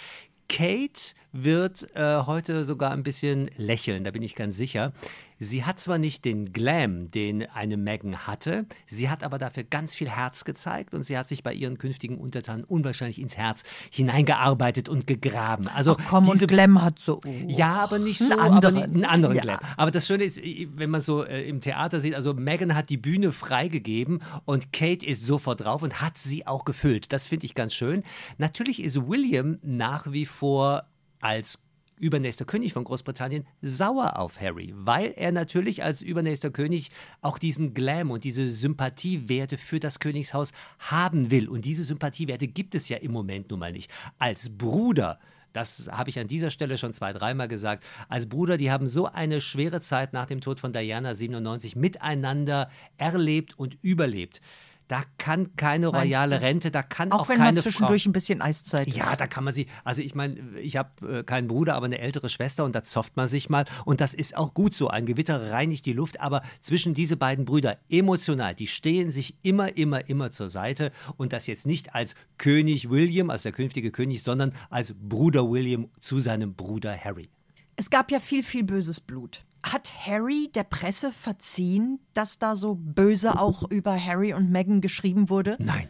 Kate 0.49 1.15
wird 1.33 1.95
äh, 1.95 2.23
heute 2.25 2.65
sogar 2.65 2.93
ein 2.93 3.03
bisschen 3.03 3.51
lächeln, 3.57 4.05
da 4.05 4.11
bin 4.11 4.23
ich 4.23 4.35
ganz 4.35 4.57
sicher. 4.57 4.93
Sie 5.39 5.65
hat 5.65 5.79
zwar 5.81 5.99
nicht 5.99 6.25
den 6.25 6.53
Glam, 6.53 7.11
den 7.11 7.49
eine 7.49 7.77
Megan 7.77 8.27
hatte, 8.27 8.67
sie 8.87 9.09
hat 9.09 9.23
aber 9.23 9.39
dafür 9.39 9.63
ganz 9.65 9.95
viel 9.95 10.09
Herz 10.09 10.45
gezeigt 10.45 10.95
und 10.95 11.03
sie 11.03 11.17
hat 11.17 11.29
sich 11.29 11.43
bei 11.43 11.53
ihren 11.53 11.79
künftigen 11.79 12.19
Untertanen 12.19 12.65
unwahrscheinlich 12.65 13.21
ins 13.21 13.37
Herz 13.37 13.63
hineingearbeitet 13.93 14.89
und 14.89 15.07
gegraben. 15.07 15.69
Also 15.69 15.97
Ach 15.99 16.05
komm, 16.09 16.25
diese, 16.25 16.45
und 16.45 16.49
Glam 16.49 16.83
hat 16.83 16.99
so. 16.99 17.21
Oh, 17.25 17.31
ja, 17.47 17.77
aber 17.77 17.99
nicht 17.99 18.19
so, 18.19 18.33
einen 18.33 18.41
anderen, 18.41 18.77
aber 18.77 18.85
einen 18.85 19.05
anderen 19.05 19.37
ja. 19.37 19.43
Glam. 19.43 19.59
Aber 19.77 19.91
das 19.91 20.07
Schöne 20.07 20.25
ist, 20.25 20.41
wenn 20.43 20.91
man 20.91 21.01
so 21.01 21.25
äh, 21.25 21.49
im 21.49 21.61
Theater 21.61 22.01
sieht, 22.01 22.15
also 22.15 22.35
Megan 22.35 22.75
hat 22.75 22.91
die 22.91 22.97
Bühne 22.97 23.33
freigegeben 23.33 24.23
und 24.45 24.73
Kate 24.73 25.07
ist 25.07 25.25
sofort 25.25 25.61
drauf 25.61 25.83
und 25.83 26.01
hat 26.01 26.19
sie 26.19 26.47
auch 26.47 26.65
gefüllt. 26.65 27.13
Das 27.13 27.29
finde 27.29 27.47
ich 27.47 27.55
ganz 27.55 27.75
schön. 27.75 28.03
Natürlich 28.39 28.83
ist 28.83 29.09
William 29.09 29.59
nach 29.63 30.11
wie 30.11 30.27
vor 30.27 30.85
als 31.21 31.61
übernächster 31.99 32.45
König 32.45 32.73
von 32.73 32.85
Großbritannien 32.85 33.47
sauer 33.61 34.19
auf 34.19 34.41
Harry, 34.41 34.73
weil 34.75 35.13
er 35.17 35.33
natürlich 35.33 35.83
als 35.83 36.03
übernächster 36.03 36.51
König 36.51 36.91
auch 37.21 37.39
diesen 37.39 37.75
Glam 37.75 38.11
und 38.11 38.25
diese 38.25 38.49
Sympathiewerte 38.49 39.59
für 39.59 39.81
das 39.81 40.01
Königshaus 40.01 40.53
haben 40.79 41.31
will. 41.31 41.49
Und 41.49 41.65
diese 41.65 41.85
Sympathiewerte 41.85 42.49
gibt 42.49 42.75
es 42.75 42.89
ja 42.89 42.99
im 42.99 43.13
Moment 43.13 43.51
nun 43.51 43.61
mal 43.61 43.73
nicht. 43.73 43.91
Als 44.19 44.51
Bruder 44.51 45.19
das 45.53 45.89
habe 45.91 46.11
ich 46.11 46.19
an 46.19 46.29
dieser 46.29 46.51
Stelle 46.51 46.79
schon 46.79 46.93
zwei, 46.93 47.13
dreimal 47.13 47.49
gesagt. 47.49 47.85
Als 48.09 48.29
Bruder, 48.29 48.59
die 48.59 48.71
haben 48.71 48.87
so 48.87 49.07
eine 49.07 49.41
schwere 49.41 49.81
Zeit 49.81 50.13
nach 50.13 50.27
dem 50.27 50.41
Tod 50.41 50.61
von 50.61 50.73
Diana 50.73 51.15
97 51.15 51.75
miteinander 51.75 52.71
erlebt 52.97 53.59
und 53.59 53.79
überlebt. 53.83 54.41
Da 54.89 55.05
kann 55.19 55.55
keine 55.55 55.89
royale 55.89 56.41
Rente, 56.41 56.71
da 56.71 56.83
kann 56.83 57.13
auch, 57.13 57.21
auch 57.21 57.29
wenn 57.29 57.39
man 57.39 57.55
zwischendurch 57.57 58.05
Frau, 58.05 58.09
ein 58.09 58.13
bisschen 58.15 58.41
Eiszeit 58.41 58.89
ist. 58.89 58.97
Ja, 58.97 59.17
da 59.17 59.27
kann 59.27 59.45
man 59.45 59.53
sie. 59.53 59.67
Also 59.85 60.01
ich 60.01 60.15
meine, 60.15 60.41
ich 60.59 60.79
habe 60.79 61.19
äh, 61.19 61.23
keinen 61.25 61.47
Bruder, 61.47 61.75
aber 61.75 61.85
eine 61.85 61.99
ältere 61.99 62.31
Schwester 62.31 62.65
und 62.65 62.75
da 62.75 62.83
zofft 62.83 63.15
man 63.15 63.29
sich 63.29 63.51
mal 63.51 63.67
und 63.85 64.01
das 64.01 64.15
ist 64.15 64.35
auch 64.35 64.55
gut 64.55 64.75
so. 64.75 64.89
Ein 64.89 65.05
Gewitter 65.05 65.51
reinigt 65.51 65.85
die 65.85 65.93
Luft, 65.93 66.21
aber 66.21 66.43
zwischen 66.61 66.95
diese 66.95 67.19
beiden 67.19 67.45
Brüder 67.45 67.77
emotional, 67.91 68.55
die 68.55 68.67
stehen 68.67 69.11
sich 69.11 69.37
immer, 69.43 69.77
immer, 69.77 70.09
immer 70.09 70.31
zur 70.31 70.49
Seite 70.49 70.91
und 71.19 71.35
das 71.35 71.47
jetzt 71.47 71.67
nicht 71.67 71.95
als 71.95 72.15
König 72.39 72.89
William, 72.89 73.29
als 73.29 73.43
der 73.43 73.53
künftige 73.53 73.91
König, 73.91 74.23
sondern 74.23 74.55
als 74.71 74.95
Bruder 74.99 75.51
William 75.51 75.91
zu 76.01 76.19
seinem 76.19 76.55
Bruder 76.55 76.97
Harry. 76.97 77.29
Es 77.77 77.91
gab 77.91 78.11
ja 78.11 78.21
viel, 78.21 78.43
viel 78.43 78.65
böses 78.65 79.01
Blut. 79.01 79.45
Hat 79.63 79.93
Harry 80.07 80.51
der 80.55 80.65
Presse 80.65 81.13
verziehen, 81.13 82.01
dass 82.15 82.39
da 82.39 82.57
so 82.57 82.77
böse 82.77 83.39
auch 83.39 83.69
über 83.71 83.99
Harry 84.03 84.33
und 84.33 84.51
Meghan 84.51 84.81
geschrieben 84.81 85.29
wurde? 85.29 85.57
Nein. 85.59 85.89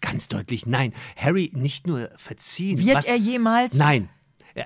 Ganz 0.00 0.28
deutlich 0.28 0.66
nein. 0.66 0.92
Harry 1.16 1.50
nicht 1.54 1.86
nur 1.86 2.10
verziehen. 2.16 2.78
Wird 2.78 2.96
was, 2.96 3.06
er 3.06 3.16
jemals? 3.16 3.76
Nein. 3.76 4.08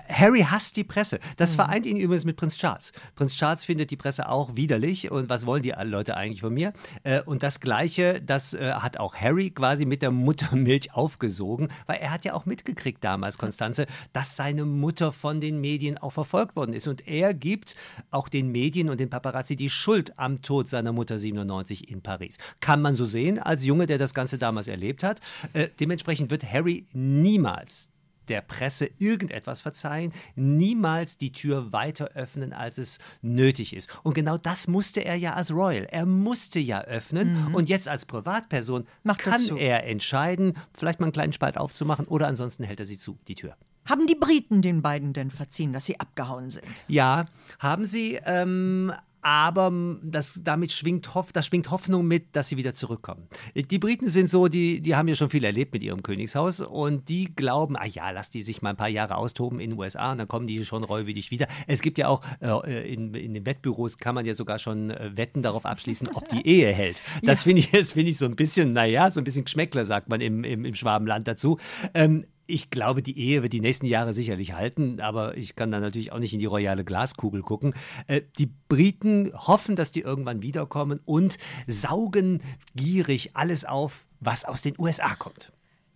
Harry 0.08 0.40
hasst 0.40 0.76
die 0.76 0.84
Presse. 0.84 1.18
Das 1.36 1.52
mhm. 1.52 1.56
vereint 1.56 1.86
ihn 1.86 1.96
übrigens 1.96 2.24
mit 2.24 2.36
Prinz 2.36 2.56
Charles. 2.56 2.92
Prinz 3.14 3.34
Charles 3.34 3.64
findet 3.64 3.90
die 3.90 3.96
Presse 3.96 4.28
auch 4.28 4.56
widerlich 4.56 5.10
und 5.10 5.28
was 5.28 5.46
wollen 5.46 5.62
die 5.62 5.74
Leute 5.84 6.16
eigentlich 6.16 6.40
von 6.40 6.52
mir? 6.52 6.72
Äh, 7.02 7.22
und 7.22 7.42
das 7.42 7.60
Gleiche, 7.60 8.20
das 8.20 8.54
äh, 8.54 8.72
hat 8.72 8.98
auch 8.98 9.14
Harry 9.14 9.50
quasi 9.50 9.84
mit 9.84 10.02
der 10.02 10.10
Muttermilch 10.10 10.94
aufgesogen, 10.94 11.68
weil 11.86 11.98
er 11.98 12.12
hat 12.12 12.24
ja 12.24 12.34
auch 12.34 12.46
mitgekriegt 12.46 13.02
damals, 13.02 13.38
Konstanze, 13.38 13.86
dass 14.12 14.36
seine 14.36 14.64
Mutter 14.64 15.12
von 15.12 15.40
den 15.40 15.60
Medien 15.60 15.98
auch 15.98 16.12
verfolgt 16.12 16.56
worden 16.56 16.72
ist. 16.72 16.86
Und 16.86 17.06
er 17.06 17.34
gibt 17.34 17.76
auch 18.10 18.28
den 18.28 18.50
Medien 18.50 18.90
und 18.90 19.00
den 19.00 19.10
Paparazzi 19.10 19.56
die 19.56 19.70
Schuld 19.70 20.18
am 20.18 20.42
Tod 20.42 20.68
seiner 20.68 20.92
Mutter 20.92 21.18
97 21.18 21.90
in 21.90 22.02
Paris. 22.02 22.38
Kann 22.60 22.82
man 22.82 22.96
so 22.96 23.04
sehen, 23.04 23.38
als 23.38 23.64
Junge, 23.64 23.86
der 23.86 23.98
das 23.98 24.14
Ganze 24.14 24.38
damals 24.38 24.68
erlebt 24.68 25.02
hat. 25.02 25.20
Äh, 25.52 25.68
dementsprechend 25.80 26.30
wird 26.30 26.50
Harry 26.50 26.86
niemals 26.92 27.90
der 28.28 28.40
Presse 28.40 28.88
irgendetwas 28.98 29.60
verzeihen, 29.62 30.12
niemals 30.34 31.16
die 31.18 31.32
Tür 31.32 31.72
weiter 31.72 32.10
öffnen, 32.14 32.52
als 32.52 32.78
es 32.78 32.98
nötig 33.22 33.74
ist. 33.74 33.90
Und 34.02 34.14
genau 34.14 34.36
das 34.36 34.68
musste 34.68 35.04
er 35.04 35.16
ja 35.16 35.34
als 35.34 35.50
Royal. 35.52 35.86
Er 35.90 36.06
musste 36.06 36.58
ja 36.58 36.82
öffnen 36.82 37.54
und 37.54 37.68
jetzt 37.68 37.88
als 37.88 38.06
Privatperson 38.06 38.82
Mhm. 38.82 38.86
Macht 39.04 39.20
kann 39.20 39.40
zu. 39.40 39.56
er 39.56 39.84
entscheiden, 39.86 40.54
vielleicht 40.74 41.00
mal 41.00 41.06
einen 41.06 41.12
kleinen 41.12 41.32
Spalt 41.32 41.56
aufzumachen 41.56 42.06
oder 42.06 42.26
ansonsten 42.26 42.64
hält 42.64 42.80
er 42.80 42.86
sie 42.86 42.98
zu, 42.98 43.18
die 43.28 43.34
Tür. 43.34 43.56
Haben 43.84 44.06
die 44.06 44.16
Briten 44.16 44.62
den 44.62 44.82
beiden 44.82 45.12
denn 45.12 45.30
verziehen, 45.30 45.72
dass 45.72 45.84
sie 45.84 46.00
abgehauen 46.00 46.50
sind? 46.50 46.66
Ja, 46.88 47.26
haben 47.60 47.84
sie, 47.84 48.18
ähm, 48.24 48.92
aber 49.26 49.72
das, 50.04 50.40
damit 50.44 50.70
schwingt, 50.70 51.16
Hoff, 51.16 51.32
das 51.32 51.46
schwingt 51.46 51.72
Hoffnung 51.72 52.06
mit, 52.06 52.36
dass 52.36 52.48
sie 52.48 52.56
wieder 52.56 52.74
zurückkommen. 52.74 53.26
Die 53.56 53.78
Briten 53.80 54.06
sind 54.06 54.30
so, 54.30 54.46
die, 54.46 54.80
die 54.80 54.94
haben 54.94 55.08
ja 55.08 55.16
schon 55.16 55.30
viel 55.30 55.42
erlebt 55.42 55.72
mit 55.72 55.82
ihrem 55.82 56.04
Königshaus 56.04 56.60
und 56.60 57.08
die 57.08 57.34
glauben, 57.34 57.74
ah 57.76 57.86
ja, 57.86 58.10
lass 58.10 58.30
die 58.30 58.42
sich 58.42 58.62
mal 58.62 58.70
ein 58.70 58.76
paar 58.76 58.86
Jahre 58.86 59.16
austoben 59.16 59.58
in 59.58 59.70
den 59.70 59.78
USA 59.80 60.12
und 60.12 60.18
dann 60.18 60.28
kommen 60.28 60.46
die 60.46 60.64
schon 60.64 60.84
reumütig 60.84 61.32
wieder. 61.32 61.48
Es 61.66 61.80
gibt 61.82 61.98
ja 61.98 62.06
auch, 62.06 62.22
äh, 62.40 62.92
in, 62.92 63.14
in 63.14 63.34
den 63.34 63.44
Wettbüros 63.44 63.98
kann 63.98 64.14
man 64.14 64.26
ja 64.26 64.34
sogar 64.34 64.60
schon 64.60 64.90
äh, 64.90 65.16
Wetten 65.16 65.42
darauf 65.42 65.66
abschließen, 65.66 66.10
ob 66.14 66.28
die 66.28 66.46
Ehe 66.46 66.72
hält. 66.72 67.02
Das 67.22 67.42
finde 67.42 67.60
ich, 67.60 67.72
das 67.72 67.94
finde 67.94 68.10
ich 68.12 68.18
so 68.18 68.26
ein 68.26 68.36
bisschen, 68.36 68.72
naja, 68.74 69.10
so 69.10 69.20
ein 69.20 69.24
bisschen 69.24 69.44
Geschmäckler, 69.44 69.84
sagt 69.84 70.08
man 70.08 70.20
im, 70.20 70.44
im, 70.44 70.64
im 70.64 70.74
Schwabenland 70.76 71.26
dazu. 71.26 71.58
Ähm, 71.94 72.26
ich 72.46 72.70
glaube, 72.70 73.02
die 73.02 73.18
Ehe 73.18 73.42
wird 73.42 73.52
die 73.52 73.60
nächsten 73.60 73.86
Jahre 73.86 74.12
sicherlich 74.12 74.52
halten, 74.54 75.00
aber 75.00 75.36
ich 75.36 75.56
kann 75.56 75.70
da 75.70 75.80
natürlich 75.80 76.12
auch 76.12 76.18
nicht 76.18 76.32
in 76.32 76.38
die 76.38 76.46
royale 76.46 76.84
Glaskugel 76.84 77.42
gucken. 77.42 77.74
Äh, 78.06 78.22
die 78.38 78.50
Briten 78.68 79.32
hoffen, 79.34 79.76
dass 79.76 79.92
die 79.92 80.00
irgendwann 80.00 80.42
wiederkommen 80.42 81.00
und 81.04 81.38
saugen 81.66 82.40
gierig 82.74 83.36
alles 83.36 83.64
auf, 83.64 84.06
was 84.20 84.44
aus 84.44 84.62
den 84.62 84.74
USA 84.78 85.14
kommt. 85.14 85.52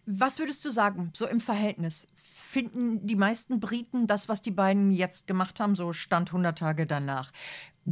Was 0.07 0.39
würdest 0.39 0.65
du 0.65 0.71
sagen, 0.71 1.11
so 1.15 1.27
im 1.27 1.39
Verhältnis? 1.41 2.09
Finden 2.17 3.07
die 3.07 3.15
meisten 3.17 3.61
Briten 3.61 4.09
das, 4.09 4.29
was 4.29 4.43
die 4.43 4.51
beiden 4.51 4.91
jetzt 4.91 5.29
gemacht 5.29 5.61
haben, 5.61 5.77
so 5.77 5.93
Stand 5.93 6.31
100 6.31 6.59
Tage 6.59 6.87
danach, 6.87 7.31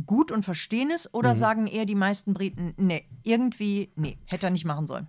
gut 0.06 0.32
und 0.32 0.42
verstehen 0.44 0.90
es? 0.90 1.12
Oder 1.14 1.34
Mhm. 1.34 1.38
sagen 1.38 1.66
eher 1.68 1.84
die 1.86 1.94
meisten 1.94 2.32
Briten, 2.34 2.74
nee, 2.76 3.04
irgendwie, 3.22 3.92
nee, 3.94 4.18
hätte 4.26 4.46
er 4.48 4.50
nicht 4.50 4.64
machen 4.64 4.88
sollen? 4.88 5.06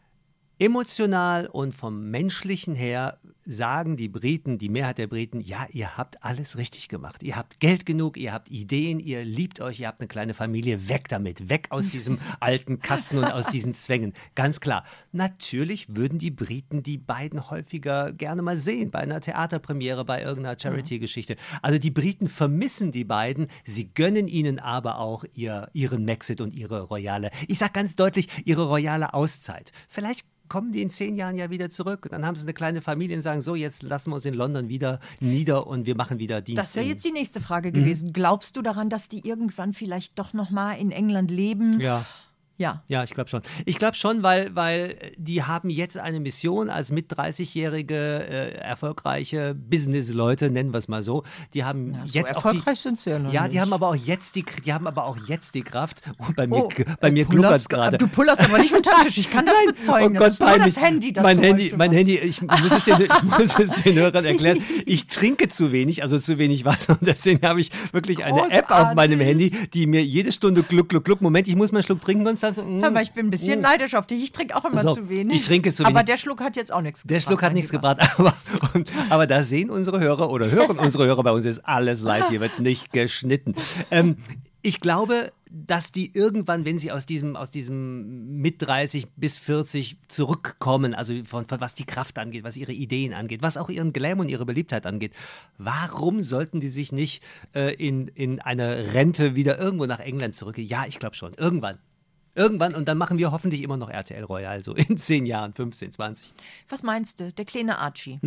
Emotional 0.59 1.47
und 1.47 1.73
vom 1.73 2.11
menschlichen 2.11 2.75
her 2.75 3.17
sagen 3.49 3.97
die 3.97 4.09
Briten, 4.09 4.59
die 4.59 4.69
Mehrheit 4.69 4.99
der 4.99 5.07
Briten, 5.07 5.41
ja, 5.41 5.65
ihr 5.71 5.97
habt 5.97 6.23
alles 6.23 6.57
richtig 6.57 6.87
gemacht. 6.87 7.23
Ihr 7.23 7.35
habt 7.35 7.59
Geld 7.59 7.85
genug, 7.85 8.15
ihr 8.15 8.31
habt 8.31 8.51
Ideen, 8.51 8.99
ihr 8.99 9.25
liebt 9.25 9.59
euch, 9.59 9.79
ihr 9.79 9.87
habt 9.87 9.99
eine 9.99 10.07
kleine 10.07 10.35
Familie. 10.35 10.87
Weg 10.87 11.09
damit, 11.09 11.49
weg 11.49 11.67
aus 11.71 11.89
diesem 11.89 12.19
alten 12.39 12.79
Kasten 12.79 13.17
und 13.17 13.25
aus 13.25 13.47
diesen 13.47 13.73
Zwängen. 13.73 14.13
Ganz 14.35 14.59
klar. 14.59 14.83
Natürlich 15.11 15.95
würden 15.95 16.19
die 16.19 16.29
Briten 16.29 16.83
die 16.83 16.99
beiden 16.99 17.49
häufiger 17.49 18.13
gerne 18.13 18.43
mal 18.43 18.57
sehen, 18.57 18.91
bei 18.91 18.99
einer 18.99 19.19
Theaterpremiere, 19.19 20.05
bei 20.05 20.21
irgendeiner 20.21 20.59
Charity-Geschichte. 20.59 21.35
Also 21.63 21.79
die 21.79 21.91
Briten 21.91 22.27
vermissen 22.27 22.91
die 22.91 23.03
beiden, 23.03 23.47
sie 23.63 23.91
gönnen 23.91 24.27
ihnen 24.27 24.59
aber 24.59 24.99
auch 24.99 25.25
ihr, 25.33 25.69
ihren 25.73 26.05
Maxit 26.05 26.39
und 26.39 26.53
ihre 26.53 26.81
royale, 26.81 27.31
ich 27.47 27.57
sage 27.57 27.73
ganz 27.73 27.95
deutlich, 27.95 28.27
ihre 28.45 28.67
royale 28.67 29.15
Auszeit. 29.15 29.71
Vielleicht 29.87 30.25
kommen 30.49 30.73
die 30.73 30.81
in 30.81 30.89
zehn 30.89 31.15
Jahren 31.15 31.37
ja 31.37 31.49
wieder 31.49 31.69
zurück. 31.69 32.05
Und 32.05 32.11
dann 32.11 32.25
haben 32.25 32.35
sie 32.35 32.43
eine 32.43 32.53
kleine 32.53 32.81
Familie 32.81 33.15
und 33.15 33.21
sagen, 33.21 33.38
so, 33.41 33.55
jetzt 33.55 33.83
lassen 33.83 34.11
wir 34.11 34.15
uns 34.15 34.25
in 34.25 34.33
London 34.33 34.69
wieder 34.69 34.99
nieder 35.19 35.67
und 35.67 35.85
wir 35.85 35.95
machen 35.95 36.19
wieder 36.19 36.41
Dienst. 36.41 36.59
Das 36.61 36.75
wäre 36.75 36.85
jetzt 36.85 37.03
die 37.05 37.11
nächste 37.11 37.39
Mhm. 37.39 37.43
Frage 37.43 37.71
gewesen. 37.71 38.13
Glaubst 38.13 38.55
du 38.55 38.61
daran, 38.61 38.89
dass 38.89 39.07
die 39.09 39.27
irgendwann 39.27 39.73
vielleicht 39.73 40.17
doch 40.19 40.33
noch 40.33 40.49
mal 40.49 40.73
in 40.73 40.91
England 40.91 41.31
leben? 41.31 41.79
Ja. 41.79 42.05
Ja. 42.59 42.83
Ja, 42.89 43.03
ich 43.03 43.11
glaube 43.11 43.29
schon. 43.29 43.41
Ich 43.65 43.77
glaube 43.79 43.95
schon, 43.95 44.21
weil, 44.21 44.53
weil 44.55 44.95
die 45.17 45.43
haben 45.43 45.69
jetzt 45.71 45.97
eine 45.97 46.19
Mission 46.19 46.69
als 46.69 46.91
mit 46.91 47.11
30-jährige 47.11 47.95
äh, 47.95 48.51
erfolgreiche 48.57 49.55
Business-Leute, 49.55 50.49
nennen 50.51 50.71
wir 50.73 50.77
es 50.77 50.87
mal 50.89 51.01
so. 51.01 51.23
Die 51.53 51.63
haben 51.63 51.91
Na, 51.91 52.05
so 52.05 52.19
jetzt 52.19 52.31
auch 52.35 52.45
erfolgreich 52.45 52.77
die, 52.79 52.83
sind 52.83 52.99
sie 52.99 53.09
ja 53.11 53.19
noch 53.19 53.31
Ja, 53.33 53.47
die 53.47 53.53
nicht. 53.55 53.61
haben 53.61 53.73
aber 53.73 53.87
auch 53.87 53.95
jetzt 53.95 54.35
die, 54.35 54.43
die 54.65 54.73
haben 54.73 54.87
aber 54.87 55.05
auch 55.05 55.17
jetzt 55.27 55.55
die 55.55 55.61
Kraft. 55.61 56.01
Und 56.17 56.35
bei 56.35 56.47
mir, 56.47 56.57
Oh, 56.65 56.69
bei 56.99 57.11
mir 57.11 57.23
gluckert 57.25 57.69
gerade. 57.69 57.97
Du 57.97 58.07
pullerst 58.09 58.41
aber 58.43 58.57
nicht 58.59 58.73
unter 58.73 58.91
den 58.91 59.05
Tisch. 59.05 59.17
Ich 59.19 59.31
kann 59.31 59.45
das 59.45 59.55
Nein, 59.57 59.67
bezeugen. 59.73 60.17
oh 60.17 60.19
das 60.19 60.33
ist 60.33 60.39
Gott, 60.39 60.49
peinlich. 60.49 60.73
das 60.73 60.83
Handy, 60.83 61.13
das 61.13 61.23
mein 61.23 61.37
Geräusch 61.37 61.49
Handy, 61.61 61.73
mein. 61.77 61.91
Handy, 61.93 62.17
ich 62.17 62.41
muss, 62.41 62.71
es 62.71 62.83
den, 62.83 63.01
ich 63.01 63.23
muss 63.39 63.57
es 63.59 63.83
den 63.83 63.95
Hörern 63.95 64.25
erklären. 64.25 64.61
Ich 64.85 65.07
trinke 65.07 65.47
zu 65.47 65.71
wenig, 65.71 66.03
also 66.03 66.19
zu 66.19 66.37
wenig 66.37 66.65
Wasser 66.65 66.97
und 66.99 67.07
deswegen 67.07 67.47
habe 67.47 67.61
ich 67.61 67.71
wirklich 67.93 68.23
eine 68.25 68.51
App 68.51 68.69
auf 68.69 68.93
meinem 68.95 69.17
Großartig. 69.19 69.53
Handy, 69.53 69.69
die 69.73 69.87
mir 69.87 70.03
jede 70.03 70.33
Stunde 70.33 70.63
gluck, 70.63 70.89
gluck, 70.89 71.05
gluck. 71.05 71.21
Moment, 71.21 71.47
ich 71.47 71.55
muss 71.55 71.71
mal 71.71 71.77
einen 71.79 71.83
Schluck 71.85 72.01
trinken, 72.01 72.25
Mm. 72.57 72.81
Hör 72.81 72.91
mal, 72.91 73.03
ich 73.03 73.11
bin 73.11 73.27
ein 73.27 73.29
bisschen 73.29 73.61
neidisch 73.61 73.95
auf 73.95 74.07
dich. 74.07 74.23
Ich 74.23 74.31
trinke 74.31 74.55
auch 74.55 74.65
immer 74.65 74.85
auf, 74.85 74.93
zu 74.93 75.09
wenig. 75.09 75.41
ich 75.41 75.45
trinke 75.45 75.71
zu 75.73 75.83
Aber 75.83 75.95
wenig. 75.95 76.05
der 76.05 76.17
Schluck 76.17 76.41
hat 76.41 76.55
jetzt 76.55 76.71
auch 76.71 76.81
nichts 76.81 77.03
Der 77.03 77.17
gebracht. 77.17 77.23
Schluck 77.23 77.43
hat 77.43 77.53
nichts 77.53 77.71
gebracht, 77.71 77.97
aber, 78.17 78.33
und, 78.73 78.91
aber 79.09 79.27
da 79.27 79.43
sehen 79.43 79.69
unsere 79.69 79.99
Hörer 79.99 80.29
oder 80.29 80.49
hören 80.51 80.77
unsere 80.79 81.05
Hörer, 81.05 81.23
bei 81.23 81.31
uns 81.31 81.45
ist 81.45 81.59
alles 81.59 82.01
live, 82.01 82.29
hier 82.29 82.41
wird 82.41 82.59
nicht 82.59 82.91
geschnitten. 82.93 83.55
Ähm, 83.91 84.17
ich 84.61 84.81
glaube, 84.81 85.31
dass 85.49 85.91
die 85.91 86.13
irgendwann, 86.13 86.63
wenn 86.65 86.77
sie 86.77 86.91
aus 86.91 87.05
diesem, 87.05 87.35
aus 87.35 87.49
diesem 87.49 88.39
mit 88.39 88.61
30 88.61 89.07
bis 89.15 89.37
40 89.37 89.97
zurückkommen, 90.07 90.93
also 90.93 91.13
von, 91.23 91.45
von 91.45 91.59
was 91.59 91.73
die 91.73 91.85
Kraft 91.85 92.19
angeht, 92.19 92.43
was 92.43 92.55
ihre 92.55 92.73
Ideen 92.73 93.13
angeht, 93.13 93.41
was 93.41 93.57
auch 93.57 93.69
ihren 93.69 93.93
Glam 93.93 94.19
und 94.19 94.29
ihre 94.29 94.45
Beliebtheit 94.45 94.85
angeht, 94.85 95.13
warum 95.57 96.21
sollten 96.21 96.59
die 96.59 96.67
sich 96.67 96.91
nicht 96.91 97.23
äh, 97.55 97.73
in, 97.73 98.09
in 98.09 98.39
eine 98.39 98.93
Rente 98.93 99.33
wieder 99.35 99.57
irgendwo 99.57 99.85
nach 99.85 99.99
England 99.99 100.35
zurückgehen? 100.35 100.67
Ja, 100.67 100.85
ich 100.87 100.99
glaube 100.99 101.15
schon. 101.15 101.33
Irgendwann. 101.33 101.79
Irgendwann 102.35 102.75
und 102.75 102.87
dann 102.87 102.97
machen 102.97 103.17
wir 103.17 103.31
hoffentlich 103.31 103.63
immer 103.63 103.77
noch 103.77 103.89
RTL 103.89 104.23
Royal, 104.23 104.63
so 104.63 104.73
in 104.73 104.97
10 104.97 105.25
Jahren, 105.25 105.53
15, 105.53 105.91
20. 105.91 106.33
Was 106.69 106.83
meinst 106.83 107.19
du? 107.19 107.31
Der 107.33 107.45
kleine 107.45 107.79
Archie. 107.79 108.19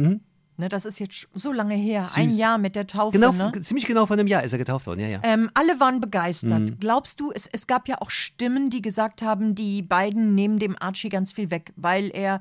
Ne, 0.58 0.68
das 0.68 0.84
ist 0.84 0.98
jetzt 0.98 1.28
so 1.32 1.50
lange 1.50 1.74
her. 1.74 2.08
Ein 2.14 2.26
Mhm. 2.26 2.30
Süß. 2.32 2.38
Jahr 2.40 2.58
mit 2.58 2.76
der 2.76 2.86
Taufe. 2.86 3.18
Genau, 3.18 3.32
ne? 3.32 3.52
ziemlich 3.62 3.86
genau 3.86 4.04
vor 4.06 4.14
einem 4.18 4.26
Jahr 4.26 4.42
ist 4.44 4.52
er 4.52 4.58
getauft 4.58 4.86
worden, 4.86 5.00
ja, 5.00 5.08
ja. 5.08 5.20
Ähm, 5.22 5.50
alle 5.54 5.80
waren 5.80 6.00
begeistert. 6.00 6.60
Mhm. 6.60 6.76
Glaubst 6.78 7.20
du, 7.20 7.32
es, 7.32 7.48
es 7.50 7.66
gab 7.66 7.88
ja 7.88 7.96
auch 8.02 8.10
Stimmen, 8.10 8.68
die 8.68 8.82
gesagt 8.82 9.22
haben, 9.22 9.54
die 9.54 9.80
beiden 9.80 10.34
nehmen 10.34 10.58
dem 10.58 10.76
Archie 10.78 11.08
ganz 11.08 11.32
viel 11.32 11.50
weg, 11.50 11.72
weil 11.76 12.10
er 12.14 12.38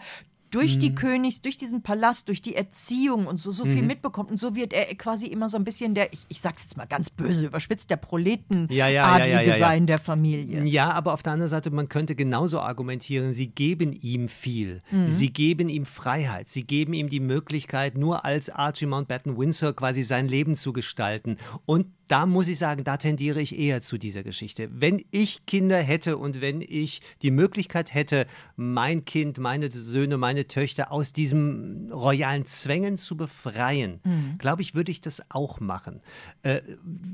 durch 0.52 0.76
Mhm. 0.76 0.80
die 0.80 0.96
Königs, 0.96 1.42
durch 1.42 1.58
diesen 1.58 1.82
Palast, 1.82 2.28
durch 2.28 2.42
die 2.42 2.56
Erziehung 2.56 3.26
und 3.26 3.38
so, 3.40 3.52
so 3.52 3.66
Mhm. 3.66 3.74
viel 3.74 3.84
mitbekommt. 3.84 4.30
Und 4.32 4.38
so 4.38 4.56
wird 4.56 4.74
er 4.74 4.86
quasi 4.96 5.28
immer 5.28 5.50
so 5.50 5.58
ein 5.58 5.64
bisschen 5.64 5.96
der, 5.96 6.14
ich, 6.14 6.20
ich 6.30 6.40
sag's 6.42 6.62
jetzt 6.64 6.78
mal 6.78 6.86
ganz 6.86 7.10
böse, 7.10 7.46
überspitzt, 7.48 7.90
der 7.90 7.96
Proletenadlige 7.98 8.74
Ja, 8.74 8.88
ja, 8.88 9.42
ja, 9.42 9.58
sein 9.58 9.88
der 9.88 9.98
Familie. 9.98 10.64
Ja, 10.66 10.92
aber 10.92 11.14
auf 11.14 11.24
der 11.24 11.34
anderen 11.34 11.50
Seite, 11.50 11.72
man 11.72 11.90
könnte 11.90 12.16
genauso 12.16 12.60
argumentieren, 12.60 13.34
sie 13.34 13.48
geben 13.48 13.94
ihm 13.94 14.28
viel. 14.28 14.82
Sie 15.08 15.32
geben 15.32 15.70
ihm 15.70 15.86
Freiheit. 15.86 16.50
Sie 16.50 16.64
geben 16.64 16.94
ihm 16.94 17.10
die 17.10 17.20
Möglichkeit, 17.20 17.98
nur 17.98 18.26
als 18.26 18.50
Archie 18.50 18.86
Mountbatten 18.86 19.38
Windsor 19.38 19.74
quasi 19.74 20.04
sein 20.04 20.28
Leben 20.28 20.56
zu 20.56 20.74
gestalten. 20.74 21.38
Und 21.66 21.88
da 22.12 22.26
muss 22.26 22.48
ich 22.50 22.58
sagen, 22.58 22.84
da 22.84 22.98
tendiere 22.98 23.42
ich 23.42 23.58
eher 23.58 23.80
zu 23.82 23.98
dieser 23.98 24.22
Geschichte. 24.24 24.68
Wenn 24.72 25.02
ich 25.12 25.46
Kinder 25.46 25.78
hätte 25.78 26.18
und 26.18 26.42
wenn 26.42 26.60
ich 26.62 27.02
die 27.22 27.32
Möglichkeit 27.32 27.94
hätte, 27.94 28.26
mein 28.58 29.06
Kind, 29.06 29.38
meine 29.40 29.72
Söhne, 29.72 30.18
meine 30.18 30.46
Töchter 30.48 30.92
aus 30.92 31.14
diesem 31.14 31.90
royalen 31.92 32.46
Zwängen 32.46 32.98
zu 32.98 33.16
befreien, 33.16 34.02
glaube 34.40 34.62
ich, 34.62 34.76
würde 34.76 34.92
ich 34.92 35.00
das 35.00 35.22
auch 35.30 35.60
machen. 35.62 36.00
Äh, 36.44 36.62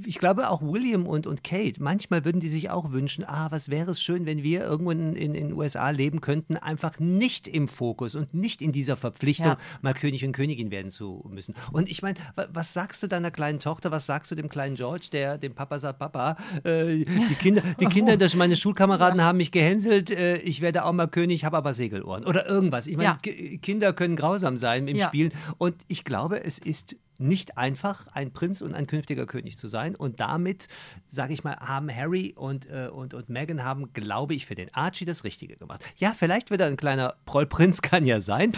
ich 0.06 0.18
glaube 0.20 0.50
auch 0.50 0.62
William 0.62 1.06
und, 1.06 1.28
und 1.28 1.44
Kate, 1.44 1.82
manchmal 1.82 2.26
würden 2.26 2.40
die 2.42 2.48
sich 2.50 2.70
auch 2.70 2.92
wünschen, 2.92 3.24
ah, 3.24 3.48
was 3.52 3.70
wäre 3.70 3.92
es 3.92 4.02
schön, 4.02 4.26
wenn 4.26 4.42
wir 4.44 4.62
irgendwo 4.64 4.92
in 4.92 5.16
in 5.16 5.34
den 5.34 5.54
USA 5.54 5.90
leben 5.92 6.22
könnten, 6.22 6.58
einfach 6.58 7.00
nicht 7.00 7.48
im 7.48 7.68
Fokus 7.68 8.16
und 8.16 8.34
nicht 8.34 8.62
in 8.62 8.72
dieser 8.72 8.98
Verpflichtung, 8.98 9.48
Ja. 9.48 9.58
mal 9.82 9.94
König 9.94 10.26
und 10.26 10.32
Königin 10.32 10.72
werden 10.72 10.90
zu 10.90 11.24
müssen. 11.30 11.54
Und 11.72 11.88
ich 11.90 12.02
meine, 12.02 12.18
wa- 12.36 12.48
was 12.52 12.74
sagst 12.74 13.04
du 13.04 13.08
deiner 13.08 13.30
kleinen 13.32 13.60
Tochter, 13.60 13.92
was 13.92 14.06
sagst 14.06 14.32
du 14.32 14.36
dem 14.36 14.50
kleinen 14.50 14.76
George, 14.88 15.08
der 15.12 15.38
dem 15.38 15.54
Papa 15.54 15.80
sagt, 15.80 16.00
Papa, 16.00 16.38
äh, 16.63 17.04
die 17.04 17.36
Kinder, 17.38 17.62
die 17.80 17.86
Kinder, 17.88 18.15
das, 18.17 18.36
meine 18.36 18.56
Schulkameraden 18.56 19.21
haben 19.21 19.38
mich 19.38 19.52
gehänselt, 19.52 20.10
äh, 20.12 20.38
ich 20.38 20.62
werde 20.62 20.86
auch 20.86 20.93
mal 20.93 21.08
König, 21.08 21.43
habe 21.43 21.58
aber 21.58 21.73
Segelohren 21.73 22.23
oder 22.23 22.47
irgendwas. 22.47 22.88
Ich 22.88 22.95
meine, 22.95 23.10
Ja. 23.10 23.17
Ki- 23.21 23.58
Kinder 23.58 23.91
können 23.91 24.15
grausam 24.15 24.56
sein 24.58 24.88
im 24.88 24.95
Ja. 24.95 25.08
Spielen 25.08 25.34
und 25.58 25.76
ich 25.89 26.06
glaube, 26.06 26.41
es 26.43 26.58
ist 26.58 26.95
nicht 27.19 27.58
einfach, 27.58 28.08
ein 28.13 28.32
Prinz 28.32 28.62
und 28.62 28.73
ein 28.73 28.88
künftiger 28.88 29.25
König 29.25 29.58
zu 29.58 29.67
sein. 29.67 29.95
Und 29.95 30.19
damit, 30.19 30.67
sage 31.08 31.34
ich 31.34 31.43
mal, 31.43 31.56
haben 31.58 31.93
Harry 31.93 32.34
und, 32.36 32.67
äh, 32.69 32.88
und, 32.91 33.13
und 33.13 33.30
Meghan 33.30 33.63
haben, 33.63 33.93
glaube 33.93 34.34
ich, 34.34 34.45
für 34.45 34.56
den 34.56 34.73
Archie 34.73 35.06
das 35.06 35.23
Richtige 35.23 35.56
gemacht. 35.58 35.84
Ja, 35.97 36.13
vielleicht 36.17 36.51
wird 36.51 36.62
er 36.62 36.67
ein 36.67 36.77
kleiner 36.77 37.15
Prollprinz, 37.25 37.82
kann 37.82 38.06
ja 38.06 38.21
sein. 38.21 38.51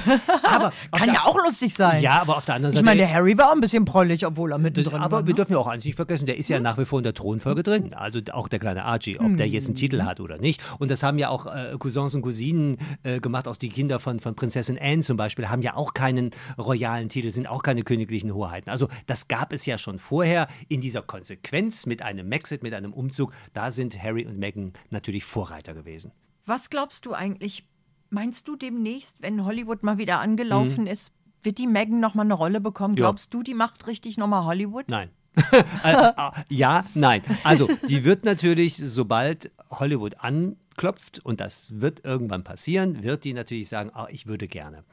Aber 0.43 0.71
Kann 0.91 1.13
ja 1.13 1.23
auch 1.25 1.37
lustig 1.37 1.73
sein. 1.73 2.01
Ja, 2.01 2.21
aber 2.21 2.37
auf 2.37 2.45
der 2.45 2.55
anderen 2.55 2.73
Ich 2.73 2.77
Seite. 2.79 2.85
meine, 2.85 2.99
der 2.99 3.13
Harry 3.13 3.37
war 3.37 3.49
auch 3.49 3.53
ein 3.53 3.61
bisschen 3.61 3.85
prollig, 3.85 4.25
obwohl 4.25 4.51
er 4.51 4.57
mittendrin 4.57 4.95
aber 4.99 5.17
war. 5.17 5.25
wir 5.27 5.31
Ne? 5.33 5.35
dürfen 5.35 5.53
ja 5.53 5.57
auch 5.59 5.67
eins 5.67 5.85
nicht 5.85 5.95
vergessen, 5.95 6.25
der 6.25 6.37
ist 6.37 6.49
ja 6.49 6.59
nach 6.59 6.77
wie 6.77 6.85
vor 6.85 6.99
in 6.99 7.03
der 7.03 7.13
Thronfolge 7.13 7.63
drin. 7.63 7.93
Also 7.93 8.19
auch 8.31 8.47
der 8.47 8.59
kleine 8.59 8.85
Archie, 8.85 9.19
ob 9.19 9.37
der 9.37 9.47
jetzt 9.47 9.67
einen 9.67 9.75
Titel 9.75 10.03
hat 10.03 10.19
oder 10.19 10.37
nicht. 10.37 10.61
Und 10.79 10.91
das 10.91 11.03
haben 11.03 11.17
ja 11.19 11.29
auch 11.29 11.45
äh, 11.45 11.75
Cousins 11.79 12.15
und 12.15 12.21
Cousinen 12.21 12.77
äh, 13.03 13.19
gemacht, 13.19 13.47
auch 13.47 13.55
die 13.55 13.69
Kinder 13.69 13.99
von, 13.99 14.19
von 14.19 14.35
Prinzessin 14.35 14.77
Anne 14.79 15.01
zum 15.01 15.17
Beispiel, 15.17 15.49
haben 15.49 15.61
ja 15.61 15.75
auch 15.75 15.93
keinen 15.93 16.31
royalen 16.57 17.09
Titel, 17.09 17.31
sind 17.31 17.47
auch 17.47 17.63
keine 17.63 17.83
königlichen 17.83 18.29
Hoheiten. 18.49 18.69
Also 18.69 18.87
das 19.05 19.27
gab 19.27 19.53
es 19.53 19.65
ja 19.65 19.77
schon 19.77 19.99
vorher 19.99 20.47
in 20.67 20.81
dieser 20.81 21.01
Konsequenz 21.01 21.85
mit 21.85 22.01
einem 22.01 22.27
Maxit, 22.29 22.63
mit 22.63 22.73
einem 22.73 22.93
Umzug. 22.93 23.33
Da 23.53 23.71
sind 23.71 24.01
Harry 24.01 24.25
und 24.25 24.37
Meghan 24.39 24.73
natürlich 24.89 25.23
Vorreiter 25.25 25.73
gewesen. 25.73 26.11
Was 26.45 26.69
glaubst 26.69 27.05
du 27.05 27.13
eigentlich? 27.13 27.65
Meinst 28.09 28.47
du 28.47 28.55
demnächst, 28.55 29.21
wenn 29.21 29.45
Hollywood 29.45 29.83
mal 29.83 29.97
wieder 29.99 30.19
angelaufen 30.19 30.85
Mhm. 30.85 30.87
ist, 30.87 31.13
Wird 31.41 31.57
die 31.57 31.67
Megan 31.67 32.01
nochmal 32.01 32.25
eine 32.25 32.33
Rolle 32.33 32.59
bekommen? 32.59 32.95
Ja. 32.95 33.03
Glaubst 33.03 33.33
du, 33.33 33.43
die 33.43 33.53
macht 33.53 33.87
richtig 33.87 34.17
nochmal 34.17 34.43
Hollywood? 34.43 34.89
Nein. 34.89 35.09
Äh, 35.85 36.11
ja, 36.49 36.83
nein. 36.95 37.21
Also, 37.45 37.69
die 37.87 38.03
wird 38.03 38.25
natürlich, 38.25 38.75
sobald 38.75 39.49
Hollywood 39.69 40.15
anklopft, 40.19 41.19
und 41.23 41.39
das 41.39 41.79
wird 41.79 42.03
irgendwann 42.03 42.43
passieren, 42.43 43.03
wird 43.03 43.23
die 43.23 43.31
natürlich 43.33 43.69
sagen, 43.69 43.91
ah, 43.93 44.07
ich 44.11 44.27
würde 44.27 44.47
gerne. 44.49 44.83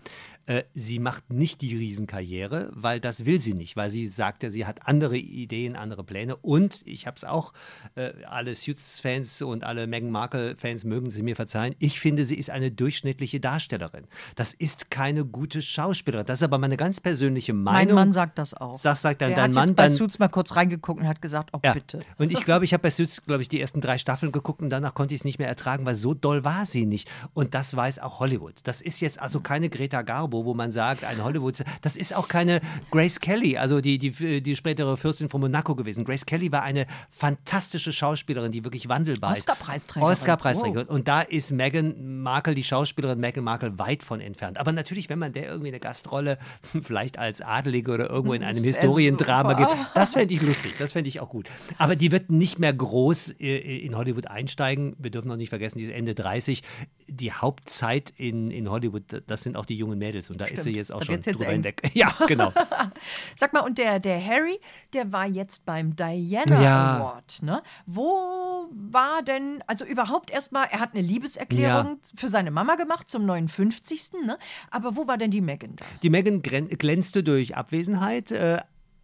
Äh, 0.46 0.62
sie 0.74 0.98
macht 0.98 1.30
nicht 1.30 1.60
die 1.60 1.76
Riesenkarriere, 1.76 2.70
weil 2.72 3.00
das 3.00 3.26
will 3.26 3.40
sie 3.40 3.54
nicht, 3.54 3.76
weil 3.76 3.90
sie 3.90 4.06
sagt 4.06 4.42
ja, 4.42 4.50
sie 4.50 4.64
hat 4.64 4.86
andere 4.86 5.16
Ideen, 5.16 5.76
andere 5.76 6.04
Pläne. 6.04 6.36
Und 6.36 6.82
ich 6.86 7.06
habe 7.06 7.16
es 7.16 7.24
auch, 7.24 7.52
äh, 7.96 8.12
alle 8.24 8.54
Suits-Fans 8.54 9.42
und 9.42 9.64
alle 9.64 9.86
Meghan 9.86 10.10
Markle-Fans 10.10 10.84
mögen 10.84 11.10
sie 11.10 11.22
mir 11.22 11.36
verzeihen, 11.36 11.74
ich 11.78 11.98
finde, 12.00 12.24
sie 12.24 12.36
ist 12.36 12.50
eine 12.50 12.70
durchschnittliche 12.70 13.40
Darstellerin. 13.40 14.06
Das 14.36 14.54
ist 14.54 14.90
keine 14.90 15.24
gute 15.24 15.62
Schauspielerin. 15.62 16.26
Das 16.26 16.40
ist 16.40 16.44
aber 16.44 16.58
meine 16.58 16.76
ganz 16.76 17.00
persönliche 17.00 17.52
Mein 17.52 17.74
Meinung. 17.74 17.94
Mann 17.96 18.12
sagt 18.12 18.38
das 18.38 18.54
auch. 18.54 18.76
Sag, 18.76 18.96
sagt 18.98 19.22
dann 19.22 19.30
Der 19.30 19.36
dein 19.36 19.50
hat 19.50 19.54
Mann, 19.54 19.68
jetzt 19.68 19.76
bei 19.76 19.88
Suits 19.88 20.18
mal 20.18 20.28
kurz 20.28 20.54
reingeguckt 20.54 21.00
und 21.00 21.08
hat 21.08 21.20
gesagt, 21.20 21.50
oh 21.52 21.60
ja. 21.64 21.72
bitte. 21.72 22.00
Und 22.18 22.30
ich 22.30 22.44
glaube, 22.44 22.64
ich 22.64 22.72
habe 22.72 22.82
bei 22.82 22.90
Suits, 22.90 23.24
glaube 23.24 23.42
ich, 23.42 23.48
die 23.48 23.60
ersten 23.60 23.80
drei 23.80 23.98
Staffeln 23.98 24.32
geguckt 24.32 24.62
und 24.62 24.70
danach 24.70 24.94
konnte 24.94 25.14
ich 25.14 25.20
es 25.20 25.24
nicht 25.24 25.38
mehr 25.38 25.48
ertragen, 25.48 25.84
weil 25.86 25.94
so 25.94 26.14
doll 26.14 26.44
war 26.44 26.66
sie 26.66 26.86
nicht. 26.86 27.08
Und 27.34 27.54
das 27.54 27.74
weiß 27.74 27.98
auch 27.98 28.20
Hollywood. 28.20 28.54
Das 28.64 28.80
ist 28.80 29.00
jetzt 29.00 29.20
also 29.20 29.40
keine 29.40 29.68
Greta 29.68 30.02
Garbo, 30.02 30.35
wo 30.44 30.54
man 30.54 30.70
sagt, 30.70 31.04
ein 31.04 31.22
Hollywood. 31.22 31.64
Das 31.82 31.96
ist 31.96 32.14
auch 32.14 32.28
keine 32.28 32.60
Grace 32.90 33.20
Kelly, 33.20 33.56
also 33.56 33.80
die, 33.80 33.98
die, 33.98 34.42
die 34.42 34.56
spätere 34.56 34.96
Fürstin 34.96 35.28
von 35.28 35.40
Monaco 35.40 35.74
gewesen. 35.74 36.04
Grace 36.04 36.26
Kelly 36.26 36.52
war 36.52 36.62
eine 36.62 36.86
fantastische 37.10 37.92
Schauspielerin, 37.92 38.52
die 38.52 38.64
wirklich 38.64 38.88
wandelbar 38.88 39.32
ist. 39.32 39.40
Oscar-Preisträgerin. 39.40 40.12
Oscar-Preisträgerin. 40.12 40.88
Und 40.88 41.08
da 41.08 41.22
ist 41.22 41.52
Meghan 41.52 42.22
Markle, 42.22 42.54
die 42.54 42.64
Schauspielerin 42.64 43.18
Meghan 43.18 43.44
Markle, 43.44 43.78
weit 43.78 44.02
von 44.02 44.20
entfernt. 44.20 44.58
Aber 44.58 44.72
natürlich, 44.72 45.08
wenn 45.08 45.18
man 45.18 45.32
der 45.32 45.46
irgendwie 45.46 45.68
eine 45.68 45.80
Gastrolle, 45.80 46.38
vielleicht 46.82 47.18
als 47.18 47.40
Adelige 47.40 47.92
oder 47.92 48.10
irgendwo 48.10 48.34
in 48.34 48.42
einem 48.42 48.62
Historiendrama 48.62 49.56
super. 49.56 49.74
gibt, 49.74 49.90
das 49.94 50.14
fände 50.14 50.34
ich 50.34 50.42
lustig, 50.42 50.74
das 50.78 50.92
fände 50.92 51.08
ich 51.08 51.20
auch 51.20 51.28
gut. 51.28 51.48
Aber 51.78 51.96
die 51.96 52.12
wird 52.12 52.30
nicht 52.30 52.58
mehr 52.58 52.72
groß 52.72 53.36
äh, 53.40 53.78
in 53.78 53.96
Hollywood 53.96 54.26
einsteigen. 54.26 54.96
Wir 54.98 55.10
dürfen 55.10 55.28
noch 55.28 55.36
nicht 55.36 55.50
vergessen, 55.50 55.78
die 55.78 55.84
ist 55.84 55.90
Ende 55.90 56.14
30. 56.14 56.62
Die 57.08 57.32
Hauptzeit 57.32 58.12
in, 58.16 58.50
in 58.50 58.70
Hollywood, 58.70 59.22
das 59.26 59.42
sind 59.42 59.56
auch 59.56 59.64
die 59.64 59.76
jungen 59.76 59.98
Mädels. 59.98 60.25
Und 60.30 60.40
da 60.40 60.44
ist 60.46 60.56
sie 60.56 60.60
Stimmt. 60.60 60.76
jetzt 60.76 60.92
auch 60.92 60.98
Da 61.00 61.04
schon 61.06 61.14
jetzt 61.16 61.26
drüber 61.26 61.46
hinweg. 61.46 61.82
Ja, 61.94 62.12
genau. 62.26 62.52
Sag 63.36 63.52
mal, 63.52 63.60
und 63.60 63.78
der, 63.78 63.98
der 63.98 64.24
Harry, 64.24 64.60
der 64.92 65.12
war 65.12 65.26
jetzt 65.26 65.64
beim 65.64 65.96
Diana 65.96 66.62
Ja. 66.62 66.96
Award, 66.98 67.42
ne? 67.42 67.62
Wo 67.86 68.68
war 68.70 69.22
denn, 69.22 69.62
also 69.66 69.84
überhaupt 69.84 70.30
erstmal, 70.30 70.66
er 70.70 70.80
hat 70.80 70.94
eine 70.94 71.02
Liebeserklärung 71.02 72.00
für 72.14 72.28
seine 72.28 72.50
Mama 72.50 72.74
gemacht 72.76 73.08
zum 73.10 73.24
59. 73.26 74.12
Ne? 74.24 74.38
Aber 74.70 74.96
wo 74.96 75.06
war 75.06 75.18
denn 75.18 75.30
die 75.30 75.40
Megan 75.40 75.76
da? 75.76 75.84
Die 76.02 76.10
Megan 76.10 76.42
glänzte 76.42 77.22
durch 77.22 77.56
Abwesenheit. 77.56 78.32
Äh, 78.32 78.58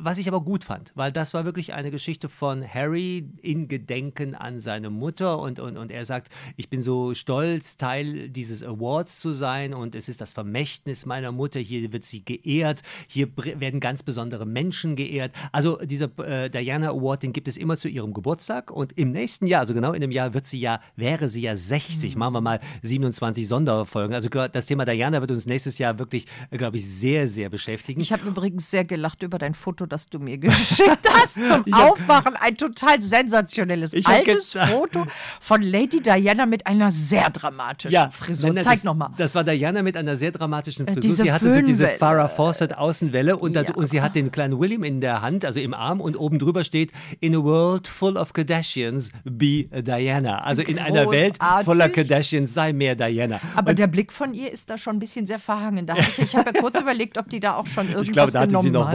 was 0.05 0.19
ich 0.19 0.29
aber 0.29 0.41
gut 0.41 0.65
fand, 0.65 0.93
weil 0.95 1.13
das 1.13 1.35
war 1.35 1.45
wirklich 1.45 1.75
eine 1.75 1.91
Geschichte 1.91 2.29
von 2.29 2.67
Harry 2.67 3.29
in 3.41 3.69
Gedenken 3.69 4.35
an 4.35 4.59
seine 4.59 4.91
Mutter 4.91 5.39
und, 5.39 5.61
und, 5.61 5.77
und 5.77 5.91
er 5.91 6.05
sagt, 6.05 6.33
ich 6.57 6.69
bin 6.69 6.83
so 6.83 7.15
stolz, 7.15 7.77
Teil 7.77 8.29
dieses 8.29 8.65
Awards 8.65 9.21
zu 9.21 9.33
sein 9.33 9.75
und 9.75 9.95
es 9.95 10.09
ist 10.09 10.21
das 10.21 10.33
Vermächtnis 10.33 11.07
meiner 11.07 11.33
Mutter, 11.33 11.61
hier 11.61 11.93
wird 11.93 12.05
sie 12.05 12.25
geehrt, 12.25 12.83
hier 13.07 13.29
werden 13.37 13.81
ganz 13.81 14.03
besondere 14.03 14.47
Menschen 14.47 14.97
geehrt. 14.97 15.33
Also 15.53 15.77
dieser 15.77 16.11
äh, 16.19 16.51
Diana 16.51 16.91
Award, 16.91 17.23
den 17.23 17.33
gibt 17.33 17.49
es 17.49 17.57
immer 17.57 17.77
zu 17.77 17.89
ihrem 17.89 18.13
Geburtstag 18.13 18.71
und 18.71 18.99
im 18.99 19.13
nächsten 19.13 19.47
Jahr, 19.47 19.61
also 19.61 19.75
genau 19.75 19.93
in 19.93 20.03
einem 20.03 20.13
Jahr, 20.13 20.35
wird 20.35 20.47
sie 20.47 20.61
ja, 20.61 20.81
wäre 20.97 21.29
sie 21.29 21.43
ja 21.43 21.57
60. 21.57 22.17
Machen 22.17 22.35
wir 22.35 22.41
mal 22.41 22.61
27 22.83 23.47
Sonderfolgen. 23.47 24.15
Also 24.15 24.29
das 24.29 24.67
Thema 24.67 24.85
Diana 24.85 25.21
wird 25.21 25.31
uns 25.31 25.47
nächstes 25.47 25.79
Jahr 25.79 25.99
wirklich, 25.99 26.27
glaube 26.51 26.79
ich, 26.79 26.89
sehr, 26.89 27.29
sehr 27.29 27.49
beschäftigen. 27.49 28.01
Ich 28.01 28.13
habe 28.13 28.27
übrigens 28.27 28.71
sehr 28.71 28.85
gelacht 28.85 29.23
über 29.23 29.39
dein 29.39 29.55
Foto, 29.55 29.87
das 29.93 30.07
du 30.09 30.19
mir 30.19 30.39
geschickt 30.39 31.09
hast 31.13 31.35
zum 31.35 31.63
Ich 31.67 31.75
Aufwachen. 31.75 32.35
Ein 32.37 32.57
total 32.57 33.01
sensationelles 33.03 33.93
altes 34.05 34.53
Foto 34.55 35.07
von 35.41 35.63
Lady 35.63 36.01
Diana 36.01 36.47
mit 36.47 36.67
einer 36.67 36.91
sehr 36.91 37.31
dramatischen 37.31 38.11
Frisur. 38.11 38.49
nein, 38.49 38.55
nein, 38.57 38.65
Zeig 38.65 38.85
nochmal. 38.85 39.11
Das 39.17 39.35
war 39.35 39.45
Diana 39.45 39.83
mit 39.83 39.97
einer 39.97 40.17
sehr 40.17 40.31
dramatischen 40.33 40.87
Äh, 40.87 40.93
Frisur. 40.95 41.03
diese 41.03 41.23
sie 41.25 41.33
hatte 41.33 41.55
so 41.55 41.61
diese. 41.61 41.89
Farrah 41.89 42.29
Fawcett 42.29 42.77
Außenwelle 42.77 43.37
und, 43.37 43.55
da, 43.55 43.63
Ja. 43.63 43.75
und 43.75 43.87
sie 43.89 44.01
hat 44.01 44.17
den 44.17 44.31
kleinen 44.33 44.59
William 44.59 44.83
in 44.85 45.01
der 45.01 45.21
Hand, 45.23 45.45
also 45.45 45.61
im 45.61 45.75
Arm 45.75 46.01
und 46.01 46.17
oben 46.17 46.39
drüber 46.39 46.65
steht 46.65 46.93
In 47.21 47.35
a 47.37 47.39
world 47.43 47.87
full 47.87 48.17
of 48.17 48.33
Kardashians, 48.33 49.11
be 49.25 49.65
Diana. 49.83 50.39
Also 50.39 50.63
in 50.63 50.79
einer 50.79 51.11
Welt 51.11 51.39
voller 51.65 51.89
Kardashians, 51.89 52.55
sei 52.55 52.73
mehr 52.73 52.95
Diana. 52.95 53.41
Aber 53.55 53.75
der 53.75 53.87
Blick 53.87 54.13
von 54.13 54.33
ihr 54.35 54.51
ist 54.51 54.71
da 54.71 54.79
schon 54.79 54.97
ein 54.97 54.99
bisschen 54.99 55.27
sehr 55.27 55.39
verhangen. 55.39 55.87
Da 55.87 55.95
hab 55.95 56.09
ich 56.09 56.19
ich 56.19 56.35
habe 56.37 56.51
ja 56.55 56.61
kurz 56.61 56.81
überlegt, 56.81 57.19
ob 57.19 57.29
die 57.29 57.41
da 57.41 57.55
auch 57.57 57.67
schon 57.67 57.85
irgendwas 57.87 58.07
Ich 58.07 58.13
glaube, 58.13 58.33
da 58.33 58.41
hatte 58.41 58.61
sie 58.63 58.71
noch 58.71 58.87
hat. 58.89 58.93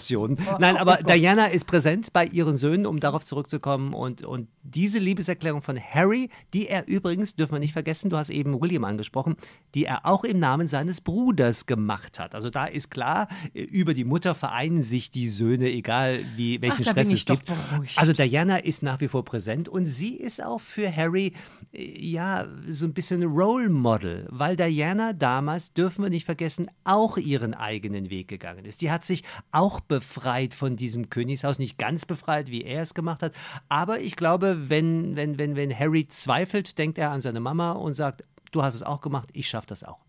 Wochenbettdepressionen. 0.00 0.38
Nein, 0.58 0.76
aber 0.76 0.96
Diana 0.96 1.46
ist 1.46 1.66
präsent 1.66 2.12
bei 2.12 2.26
ihren 2.26 2.56
Söhnen, 2.56 2.86
um 2.86 3.00
darauf 3.00 3.24
zurückzukommen. 3.24 3.92
Und, 3.94 4.24
und 4.24 4.48
diese 4.62 4.98
Liebeserklärung 4.98 5.62
von 5.62 5.78
Harry, 5.78 6.30
die 6.54 6.68
er 6.68 6.86
übrigens, 6.88 7.34
dürfen 7.34 7.52
wir 7.52 7.58
nicht 7.58 7.72
vergessen, 7.72 8.10
du 8.10 8.16
hast 8.16 8.30
eben 8.30 8.60
William 8.60 8.84
angesprochen, 8.84 9.36
die 9.74 9.84
er 9.84 10.06
auch 10.06 10.24
im 10.24 10.38
Namen 10.38 10.68
seines 10.68 11.00
Bruders 11.00 11.66
gemacht 11.66 12.18
hat. 12.18 12.34
Also 12.34 12.50
da 12.50 12.66
ist 12.66 12.90
klar, 12.90 13.28
äh, 13.54 13.62
über 13.62 13.94
die 13.94 14.04
Mutter 14.04 14.34
vereinen 14.34 14.82
sich 14.82 15.10
die 15.10 15.28
Söhne, 15.28 15.70
egal 15.70 16.20
wie, 16.36 16.60
welchen 16.62 16.84
Ach, 16.86 16.90
Stress 16.92 17.12
es 17.12 17.24
gibt. 17.24 17.46
beruhigt. 17.46 17.98
Also 17.98 18.12
Diana 18.12 18.58
ist 18.58 18.82
nach 18.82 19.00
wie 19.00 19.08
vor 19.08 19.24
präsent 19.24 19.68
und 19.68 19.86
sie 19.86 20.14
ist 20.14 20.42
auch 20.42 20.60
für 20.60 20.94
Harry 20.94 21.32
äh, 21.72 22.00
ja 22.00 22.46
so 22.66 22.86
ein 22.86 22.92
bisschen 22.92 23.22
Role 23.22 23.68
Model, 23.68 24.26
weil 24.30 24.56
Diana 24.56 25.12
damals, 25.12 25.72
dürfen 25.72 26.02
wir 26.02 26.10
nicht 26.10 26.24
vergessen, 26.24 26.70
auch 26.84 27.16
ihren 27.16 27.54
eigenen 27.54 28.10
Weg 28.10 28.28
gegangen 28.28 28.64
ist. 28.64 28.80
Die 28.80 28.90
hat 28.90 29.04
sich 29.04 29.22
auch 29.52 29.79
befreit 29.88 30.54
von 30.54 30.76
diesem 30.76 31.10
Königshaus, 31.10 31.58
nicht 31.58 31.78
ganz 31.78 32.06
befreit, 32.06 32.50
wie 32.50 32.62
er 32.62 32.82
es 32.82 32.94
gemacht 32.94 33.22
hat, 33.22 33.32
aber 33.68 34.00
ich 34.00 34.16
glaube, 34.16 34.68
wenn, 34.68 35.16
wenn, 35.16 35.38
wenn, 35.38 35.56
wenn 35.56 35.76
Harry 35.76 36.06
zweifelt, 36.08 36.78
denkt 36.78 36.98
er 36.98 37.10
an 37.10 37.20
seine 37.20 37.40
Mama 37.40 37.72
und 37.72 37.94
sagt, 37.94 38.24
du 38.52 38.62
hast 38.62 38.74
es 38.74 38.82
auch 38.82 39.00
gemacht, 39.00 39.28
ich 39.32 39.48
schaffe 39.48 39.68
das 39.68 39.84
auch. 39.84 40.00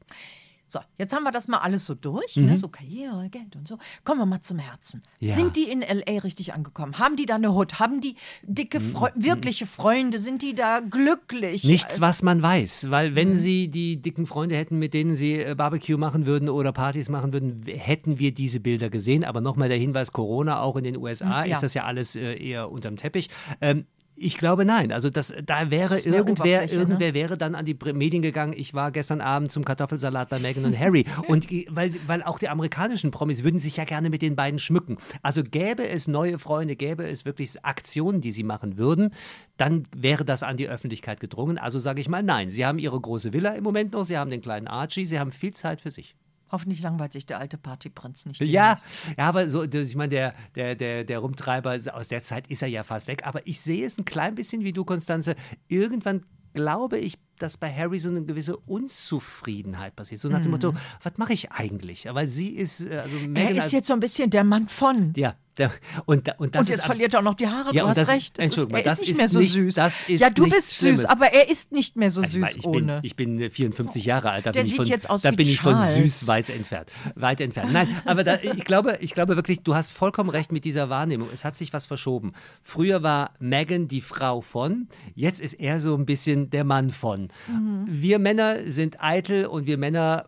So, 0.72 0.80
jetzt 0.98 1.12
haben 1.12 1.24
wir 1.24 1.32
das 1.32 1.50
mal 1.50 1.58
alles 1.58 1.86
so 1.86 1.96
durch, 1.96 2.38
ne? 2.38 2.56
so 2.56 2.70
Karriere, 2.70 3.28
Geld 3.30 3.58
und 3.58 3.68
so. 3.68 3.78
Kommen 4.06 4.22
wir 4.22 4.26
mal 4.26 4.40
zum 4.40 4.58
Herzen. 4.58 5.02
Mhm. 5.20 5.28
Ja. 5.28 5.36
Sind 5.36 5.58
die 5.58 5.64
in 5.70 5.82
L.A. 5.82 6.20
richtig 6.20 6.54
angekommen? 6.54 6.98
Haben 6.98 7.18
die 7.18 7.26
da 7.26 7.36
eine 7.36 7.54
Hut? 7.54 7.80
Haben 7.82 8.00
die 8.00 8.16
dicke, 8.44 8.80
Freu 8.80 9.10
wirkliche 9.16 9.66
Freunde? 9.68 10.18
Sind 10.18 10.42
die 10.42 10.56
da 10.56 10.80
glücklich? 10.80 11.66
Mhm. 11.66 11.72
Nichts, 11.72 12.00
was 12.00 12.22
man 12.24 12.42
weiß, 12.42 12.90
weil 12.90 13.12
Mhm. 13.12 13.16
wenn 13.16 13.34
sie 13.38 13.68
die 13.68 14.02
dicken 14.02 14.26
Freunde 14.26 14.56
hätten, 14.56 14.80
mit 14.80 14.94
denen 14.94 15.14
sie 15.14 15.42
äh, 15.42 15.56
Barbecue 15.56 15.98
machen 15.98 16.26
würden 16.26 16.48
oder 16.48 16.72
Partys 16.72 17.10
machen 17.10 17.34
würden, 17.34 17.62
hätten 17.66 18.18
wir 18.20 18.34
diese 18.34 18.62
Bilder 18.62 18.90
gesehen. 18.90 19.26
Aber 19.26 19.42
nochmal 19.42 19.68
der 19.68 19.78
Hinweis, 19.78 20.14
Corona, 20.14 20.62
auch 20.62 20.78
in 20.78 20.86
den 20.86 20.96
USA 20.96 21.44
Ja. 21.44 21.56
ist 21.56 21.64
das 21.64 21.74
ja 21.74 21.84
alles 21.84 22.16
äh, 22.16 22.34
eher 22.42 22.72
unterm 22.72 22.96
Teppich. 22.96 23.28
Ähm, 23.60 23.86
ich 24.22 24.38
glaube 24.38 24.66
nein. 24.66 24.92
Also 24.92 25.10
das, 25.10 25.34
da 25.46 25.72
wäre 25.72 25.96
mehr 25.96 26.06
irgendwer, 26.06 26.62
ne? 26.62 26.72
irgendwer 26.72 27.14
wäre 27.14 27.38
dann 27.38 27.56
an 27.56 27.66
die 27.66 27.76
Medien 27.94 28.22
gegangen. 28.22 28.54
Ich 28.56 28.74
war 28.74 28.92
gestern 28.92 29.22
Abend 29.22 29.52
zum 29.52 29.66
Kartoffelsalat 29.66 30.30
bei 30.30 30.40
Meghan 30.40 30.66
und 30.66 30.78
Harry. 30.78 31.06
Und 31.28 31.48
weil, 31.70 31.92
weil 32.08 32.24
auch 32.24 32.40
die 32.40 32.50
amerikanischen 32.50 33.12
Promis 33.12 33.44
würden 33.44 33.60
sich 33.60 33.78
ja 33.78 33.86
gerne 33.86 34.10
mit 34.10 34.22
den 34.22 34.36
beiden 34.36 34.60
schmücken. 34.60 34.98
Also 35.22 35.44
gäbe 35.44 35.88
es 35.88 36.08
neue 36.08 36.40
Freunde, 36.40 36.76
gäbe 36.76 37.08
es 37.08 37.26
wirklich 37.26 37.64
Aktionen, 37.64 38.22
die 38.22 38.32
sie 38.32 38.44
machen 38.44 38.78
würden, 38.78 39.14
dann 39.58 39.88
wäre 39.96 40.26
das 40.26 40.44
an 40.44 40.58
die 40.58 40.68
Öffentlichkeit 40.68 41.20
gedrungen. 41.20 41.58
Also 41.58 41.80
sage 41.80 42.02
ich 42.02 42.10
mal 42.10 42.24
nein. 42.24 42.50
Sie 42.50 42.66
haben 42.66 42.80
ihre 42.80 43.00
große 43.00 43.34
Villa 43.34 43.52
im 43.52 43.64
Moment 43.64 43.94
noch, 43.94 44.06
sie 44.06 44.18
haben 44.18 44.30
den 44.30 44.42
kleinen 44.42 44.68
Archie, 44.68 45.06
sie 45.06 45.20
haben 45.20 45.32
viel 45.32 45.54
Zeit 45.54 45.82
für 45.82 45.90
sich. 45.90 46.16
Hoffentlich 46.52 46.82
langweilt 46.82 47.14
sich 47.14 47.26
der 47.26 47.40
alte 47.40 47.58
Partyprinz 47.58 48.26
nicht. 48.26 48.42
Ja, 48.42 48.76
demnächst. 48.76 49.18
ja, 49.18 49.24
aber 49.26 49.48
so, 49.48 49.64
ich 49.64 49.96
meine, 49.96 50.10
der, 50.10 50.34
der, 50.56 50.76
der, 50.76 51.04
der 51.04 51.20
Rumtreiber 51.20 51.78
aus 51.94 52.08
der 52.08 52.22
Zeit 52.22 52.48
ist 52.48 52.62
er 52.62 52.68
ja 52.68 52.84
fast 52.84 53.08
weg. 53.08 53.26
Aber 53.26 53.46
ich 53.48 53.62
sehe 53.62 53.86
es 53.86 53.98
ein 53.98 54.06
klein 54.06 54.36
bisschen 54.36 54.64
wie 54.64 54.74
du, 54.74 54.84
Konstanze. 54.84 55.36
Irgendwann 55.68 56.26
glaube 56.54 56.98
ich, 56.98 57.18
dass 57.40 57.58
bei 57.58 57.74
Harry 57.74 58.00
so 58.00 58.10
eine 58.10 58.24
gewisse 58.24 58.58
Unzufriedenheit 58.58 59.96
passiert. 59.96 60.22
So 60.22 60.30
nach 60.30 60.42
dem 60.42 60.52
Motto, 60.52 60.74
was 61.02 61.18
mache 61.18 61.34
ich 61.34 61.52
eigentlich? 61.52 62.06
Weil 62.12 62.28
sie 62.28 62.50
ist, 62.50 62.82
äh, 62.82 62.98
also 62.98 63.16
Er 63.34 63.56
ist 63.56 63.72
jetzt 63.72 63.88
so 63.88 63.94
ein 63.94 64.00
bisschen 64.00 64.30
der 64.30 64.44
Mann 64.44 64.68
von. 64.68 65.14
ja, 65.16 65.36
der, 65.58 65.72
und, 66.06 66.30
und 66.40 66.56
das 66.56 66.62
und 66.62 66.70
jetzt 66.70 66.80
ist 66.80 66.86
verliert 66.86 67.14
er 67.14 67.20
auch 67.20 67.24
noch 67.24 67.34
die 67.36 67.48
Haare. 67.48 67.74
Ja, 67.74 67.84
du 67.84 67.90
hast 67.90 67.98
das- 67.98 68.10
recht. 68.10 68.38
Das 68.38 68.46
ist, 68.46 68.52
Entschuldigung, 68.52 68.78
er 68.80 68.84
das 68.84 68.94
ist 68.94 69.00
nicht 69.02 69.10
ist 69.12 69.18
mehr 69.18 69.30
so 69.30 69.40
nicht- 69.40 69.54
süß. 69.54 69.78
ist 70.08 70.20
ja, 70.22 70.30
du 70.30 70.50
bist 70.50 70.76
Schlimmes. 70.76 71.02
süß, 71.02 71.10
aber 71.10 71.34
er 71.34 71.50
ist 71.50 71.72
nicht 71.72 71.96
mehr 71.98 72.10
so 72.12 72.22
süß 72.22 72.34
ich, 72.34 72.40
meine, 72.40 72.56
ich, 72.58 72.64
bin, 72.64 72.72
ohne. 72.72 73.00
ich 73.04 73.16
bin 73.16 73.40
äh, 73.42 73.50
54 73.50 74.06
Jahre 74.06 74.32
alt, 74.32 74.46
da 74.46 74.52
Der 74.52 74.62
bin 74.62 74.70
ich 74.70 74.76
von, 74.78 74.86
jetzt 74.86 75.10
aus 75.10 75.22
da 75.24 75.32
bin 75.32 75.48
ich 75.48 75.60
von 75.60 75.80
süß 75.80 76.28
weit 76.28 76.50
entfernt. 76.50 76.90
Weit 77.16 77.42
entfernt. 77.42 77.74
Nein, 77.74 77.88
aber 78.06 78.24
da, 78.24 78.38
ich, 78.42 78.64
glaube, 78.64 78.98
ich 79.02 79.14
glaube 79.14 79.36
wirklich, 79.36 79.62
du 79.62 79.76
hast 79.76 79.92
vollkommen 79.92 80.30
recht 80.30 80.52
mit 80.52 80.64
dieser 80.66 80.90
Wahrnehmung. 80.90 81.30
Es 81.34 81.44
hat 81.44 81.58
sich 81.58 81.74
was 81.74 81.86
verschoben. 81.86 82.34
Früher 82.64 83.04
war 83.04 83.32
Megan 83.40 83.88
die 83.88 84.02
Frau 84.02 84.42
von, 84.42 84.88
jetzt 85.16 85.42
ist 85.42 85.54
er 85.54 85.80
so 85.80 85.96
ein 85.96 86.06
bisschen 86.06 86.50
der 86.50 86.64
Mann 86.64 86.90
von. 86.92 87.28
Mhm. 87.48 87.86
Wir 87.88 88.20
Männer 88.20 88.60
sind 88.72 89.04
eitel 89.04 89.46
und 89.46 89.66
wir 89.66 89.78
Männer 89.78 90.26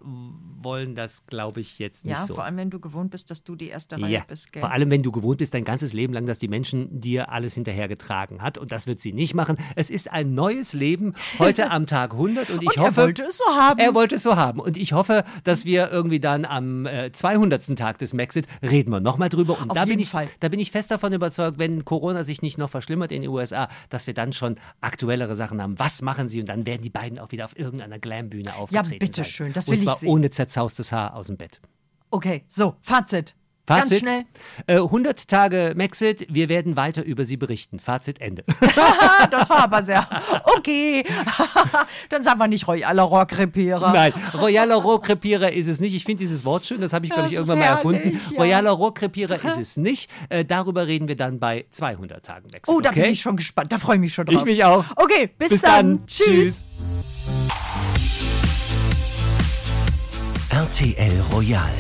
wollen 0.64 0.96
das, 0.96 1.26
glaube 1.28 1.62
ich, 1.62 1.80
jetzt 1.80 2.06
nicht 2.06 2.14
ja, 2.16 2.26
so. 2.26 2.36
vor 2.36 2.44
allem, 2.44 2.58
wenn 2.58 2.70
du 2.70 2.80
gewohnt 2.80 3.12
bist, 3.12 3.30
dass 3.32 3.44
du 3.44 3.56
die 3.56 3.68
erste 3.70 4.02
Reihe 4.02 4.12
Ja, 4.12 4.24
bist. 4.28 4.52
Gell? 4.54 4.62
vor 4.62 4.72
allem 4.72 4.90
wenn 4.90 5.02
du 5.02 5.12
gewohnt 5.12 5.38
bist, 5.40 5.54
dein 5.54 5.64
ganzes 5.66 5.94
Leben 5.94 6.14
lang, 6.14 6.26
dass 6.26 6.40
die 6.40 6.48
Menschen 6.48 7.00
dir 7.02 7.30
alles 7.32 7.54
hinterhergetragen 7.56 8.42
hat 8.42 8.58
und 8.58 8.72
das 8.72 8.88
wird 8.88 9.00
sie 9.00 9.14
nicht 9.14 9.34
machen. 9.34 9.58
Es 9.76 9.90
ist 9.90 10.12
ein 10.12 10.34
neues 10.34 10.74
Leben 10.74 11.14
heute 11.40 11.72
am 11.72 11.86
Tag 11.86 12.12
100 12.14 12.50
und 12.50 12.62
ich 12.64 12.70
Und 12.70 12.80
hoffe, 12.80 13.02
er 13.02 13.06
wollte 13.08 13.24
es 13.24 13.38
so 13.38 13.46
haben. 13.46 13.80
er 13.80 13.94
wollte 13.96 14.16
es 14.16 14.24
so 14.24 14.36
haben 14.36 14.60
und 14.60 14.78
ich 14.78 14.94
hoffe, 14.94 15.24
dass 15.44 15.66
wir 15.66 15.92
irgendwie 15.92 16.20
dann 16.20 16.46
am 16.46 16.86
äh, 16.86 17.12
200. 17.12 17.76
Tag 17.78 17.98
des 18.00 18.14
Maxit 18.14 18.48
reden 18.62 18.92
wir 18.92 19.00
nochmal 19.00 19.30
drüber 19.30 19.60
und 19.60 19.70
Auf 19.72 19.76
da 19.78 19.86
bin 19.86 20.00
ich 20.00 20.10
Fall. 20.10 20.28
da 20.40 20.50
bin 20.50 20.60
ich 20.60 20.72
fest 20.72 20.92
davon 20.92 21.14
überzeugt, 21.14 21.58
wenn 21.60 21.86
Corona 21.86 22.24
sich 22.24 22.42
nicht 22.42 22.58
noch 22.58 22.70
verschlimmert 22.70 23.12
in 23.12 23.22
den 23.24 23.32
USA, 23.32 23.70
dass 23.90 24.08
wir 24.08 24.14
dann 24.14 24.34
schon 24.34 24.56
aktuellere 24.82 25.36
Sachen 25.36 25.62
haben. 25.62 25.78
Was 25.80 26.02
machen 26.02 26.28
sie 26.30 26.40
und 26.40 26.50
dann 26.50 26.66
werden 26.66 26.82
die 26.82 26.90
beiden 26.90 27.20
auch 27.20 27.32
wieder 27.32 27.46
auf 27.46 27.58
irgendeiner 27.58 28.00
Glambühne 28.00 28.56
auftreten. 28.56 29.00
bitteschön, 29.00 29.48
sein. 29.48 29.54
das 29.54 29.68
und 29.68 29.72
will 29.74 29.80
ich 29.80 29.86
zwar 29.86 29.96
sehen. 29.98 30.10
ohne 30.10 30.30
zerzaustes 30.54 30.92
Haar 30.92 31.16
aus 31.16 31.28
dem 31.28 31.38
Bett. 31.38 31.60
Okay, 32.12 32.44
so, 32.48 32.76
Fazit. 32.82 33.36
Fazit, 33.66 33.90
Ganz 33.90 34.00
schnell. 34.00 34.26
Äh, 34.68 34.76
100 34.76 35.26
Tage 35.30 35.74
Maxit, 35.78 36.28
wir 36.30 36.50
werden 36.50 36.76
weiter 36.76 37.02
über 37.02 37.24
sie 37.24 37.38
berichten. 37.38 37.80
Fazit 37.80 38.20
Ende. 38.20 38.44
Das 39.32 39.50
war 39.50 39.64
aber 39.64 39.82
sehr. 39.82 40.06
Okay. 40.58 41.06
Dann 42.10 42.24
sagen 42.24 42.40
wir 42.40 42.48
nicht 42.50 42.68
royaler 42.68 43.04
Rohrkrepierer. 43.04 43.94
Nein, 43.94 44.14
Royaler 44.40 44.76
Rohrkrepierer 44.76 45.54
ist 45.54 45.68
es 45.70 45.80
nicht. 45.80 45.94
Ich 45.94 46.04
finde 46.04 46.20
dieses 46.20 46.44
Wort 46.44 46.66
schön, 46.66 46.82
das 46.82 46.92
habe 46.92 47.06
ich, 47.06 47.12
glaube 47.12 47.30
ich, 47.30 47.36
irgendwann 47.36 47.60
mal 47.60 47.66
herrlich, 47.66 48.04
erfunden. 48.04 48.34
ja. 48.34 48.40
Royaler 48.40 48.72
Rohrkrepierer 48.72 49.44
ist 49.46 49.58
es 49.58 49.78
nicht. 49.78 50.12
Äh, 50.30 50.44
darüber 50.44 50.86
reden 50.86 51.08
wir 51.08 51.16
dann 51.16 51.40
bei 51.40 51.66
200 51.72 52.24
Tagen 52.24 52.48
Maxit. 52.52 52.68
Oh, 52.68 52.82
da 52.82 52.90
okay? 52.90 53.04
bin 53.04 53.12
ich 53.14 53.22
schon 53.22 53.38
gespannt. 53.38 53.72
Da 53.72 53.78
freue 53.78 53.96
ich 53.96 54.02
mich 54.02 54.14
schon 54.14 54.26
drauf. 54.26 54.36
Ich 54.36 54.44
mich 54.46 54.64
auch. 54.66 54.84
Okay, 54.98 55.30
bis, 55.38 55.50
Bis 55.50 55.62
dann. 55.62 56.00
dann. 56.00 56.06
Tschüss. 56.06 56.66
RTL 60.54 61.20
Royal. 61.34 61.74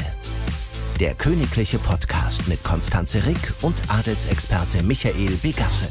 Der 1.00 1.14
königliche 1.14 1.78
Podcast 1.78 2.48
mit 2.48 2.64
Konstanze 2.64 3.24
Rick 3.24 3.54
und 3.62 3.76
Adelsexperte 3.88 4.82
Michael 4.82 5.38
Begasse. 5.44 5.88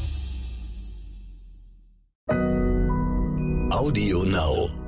Audio 3.71 4.25
Now. 4.25 4.82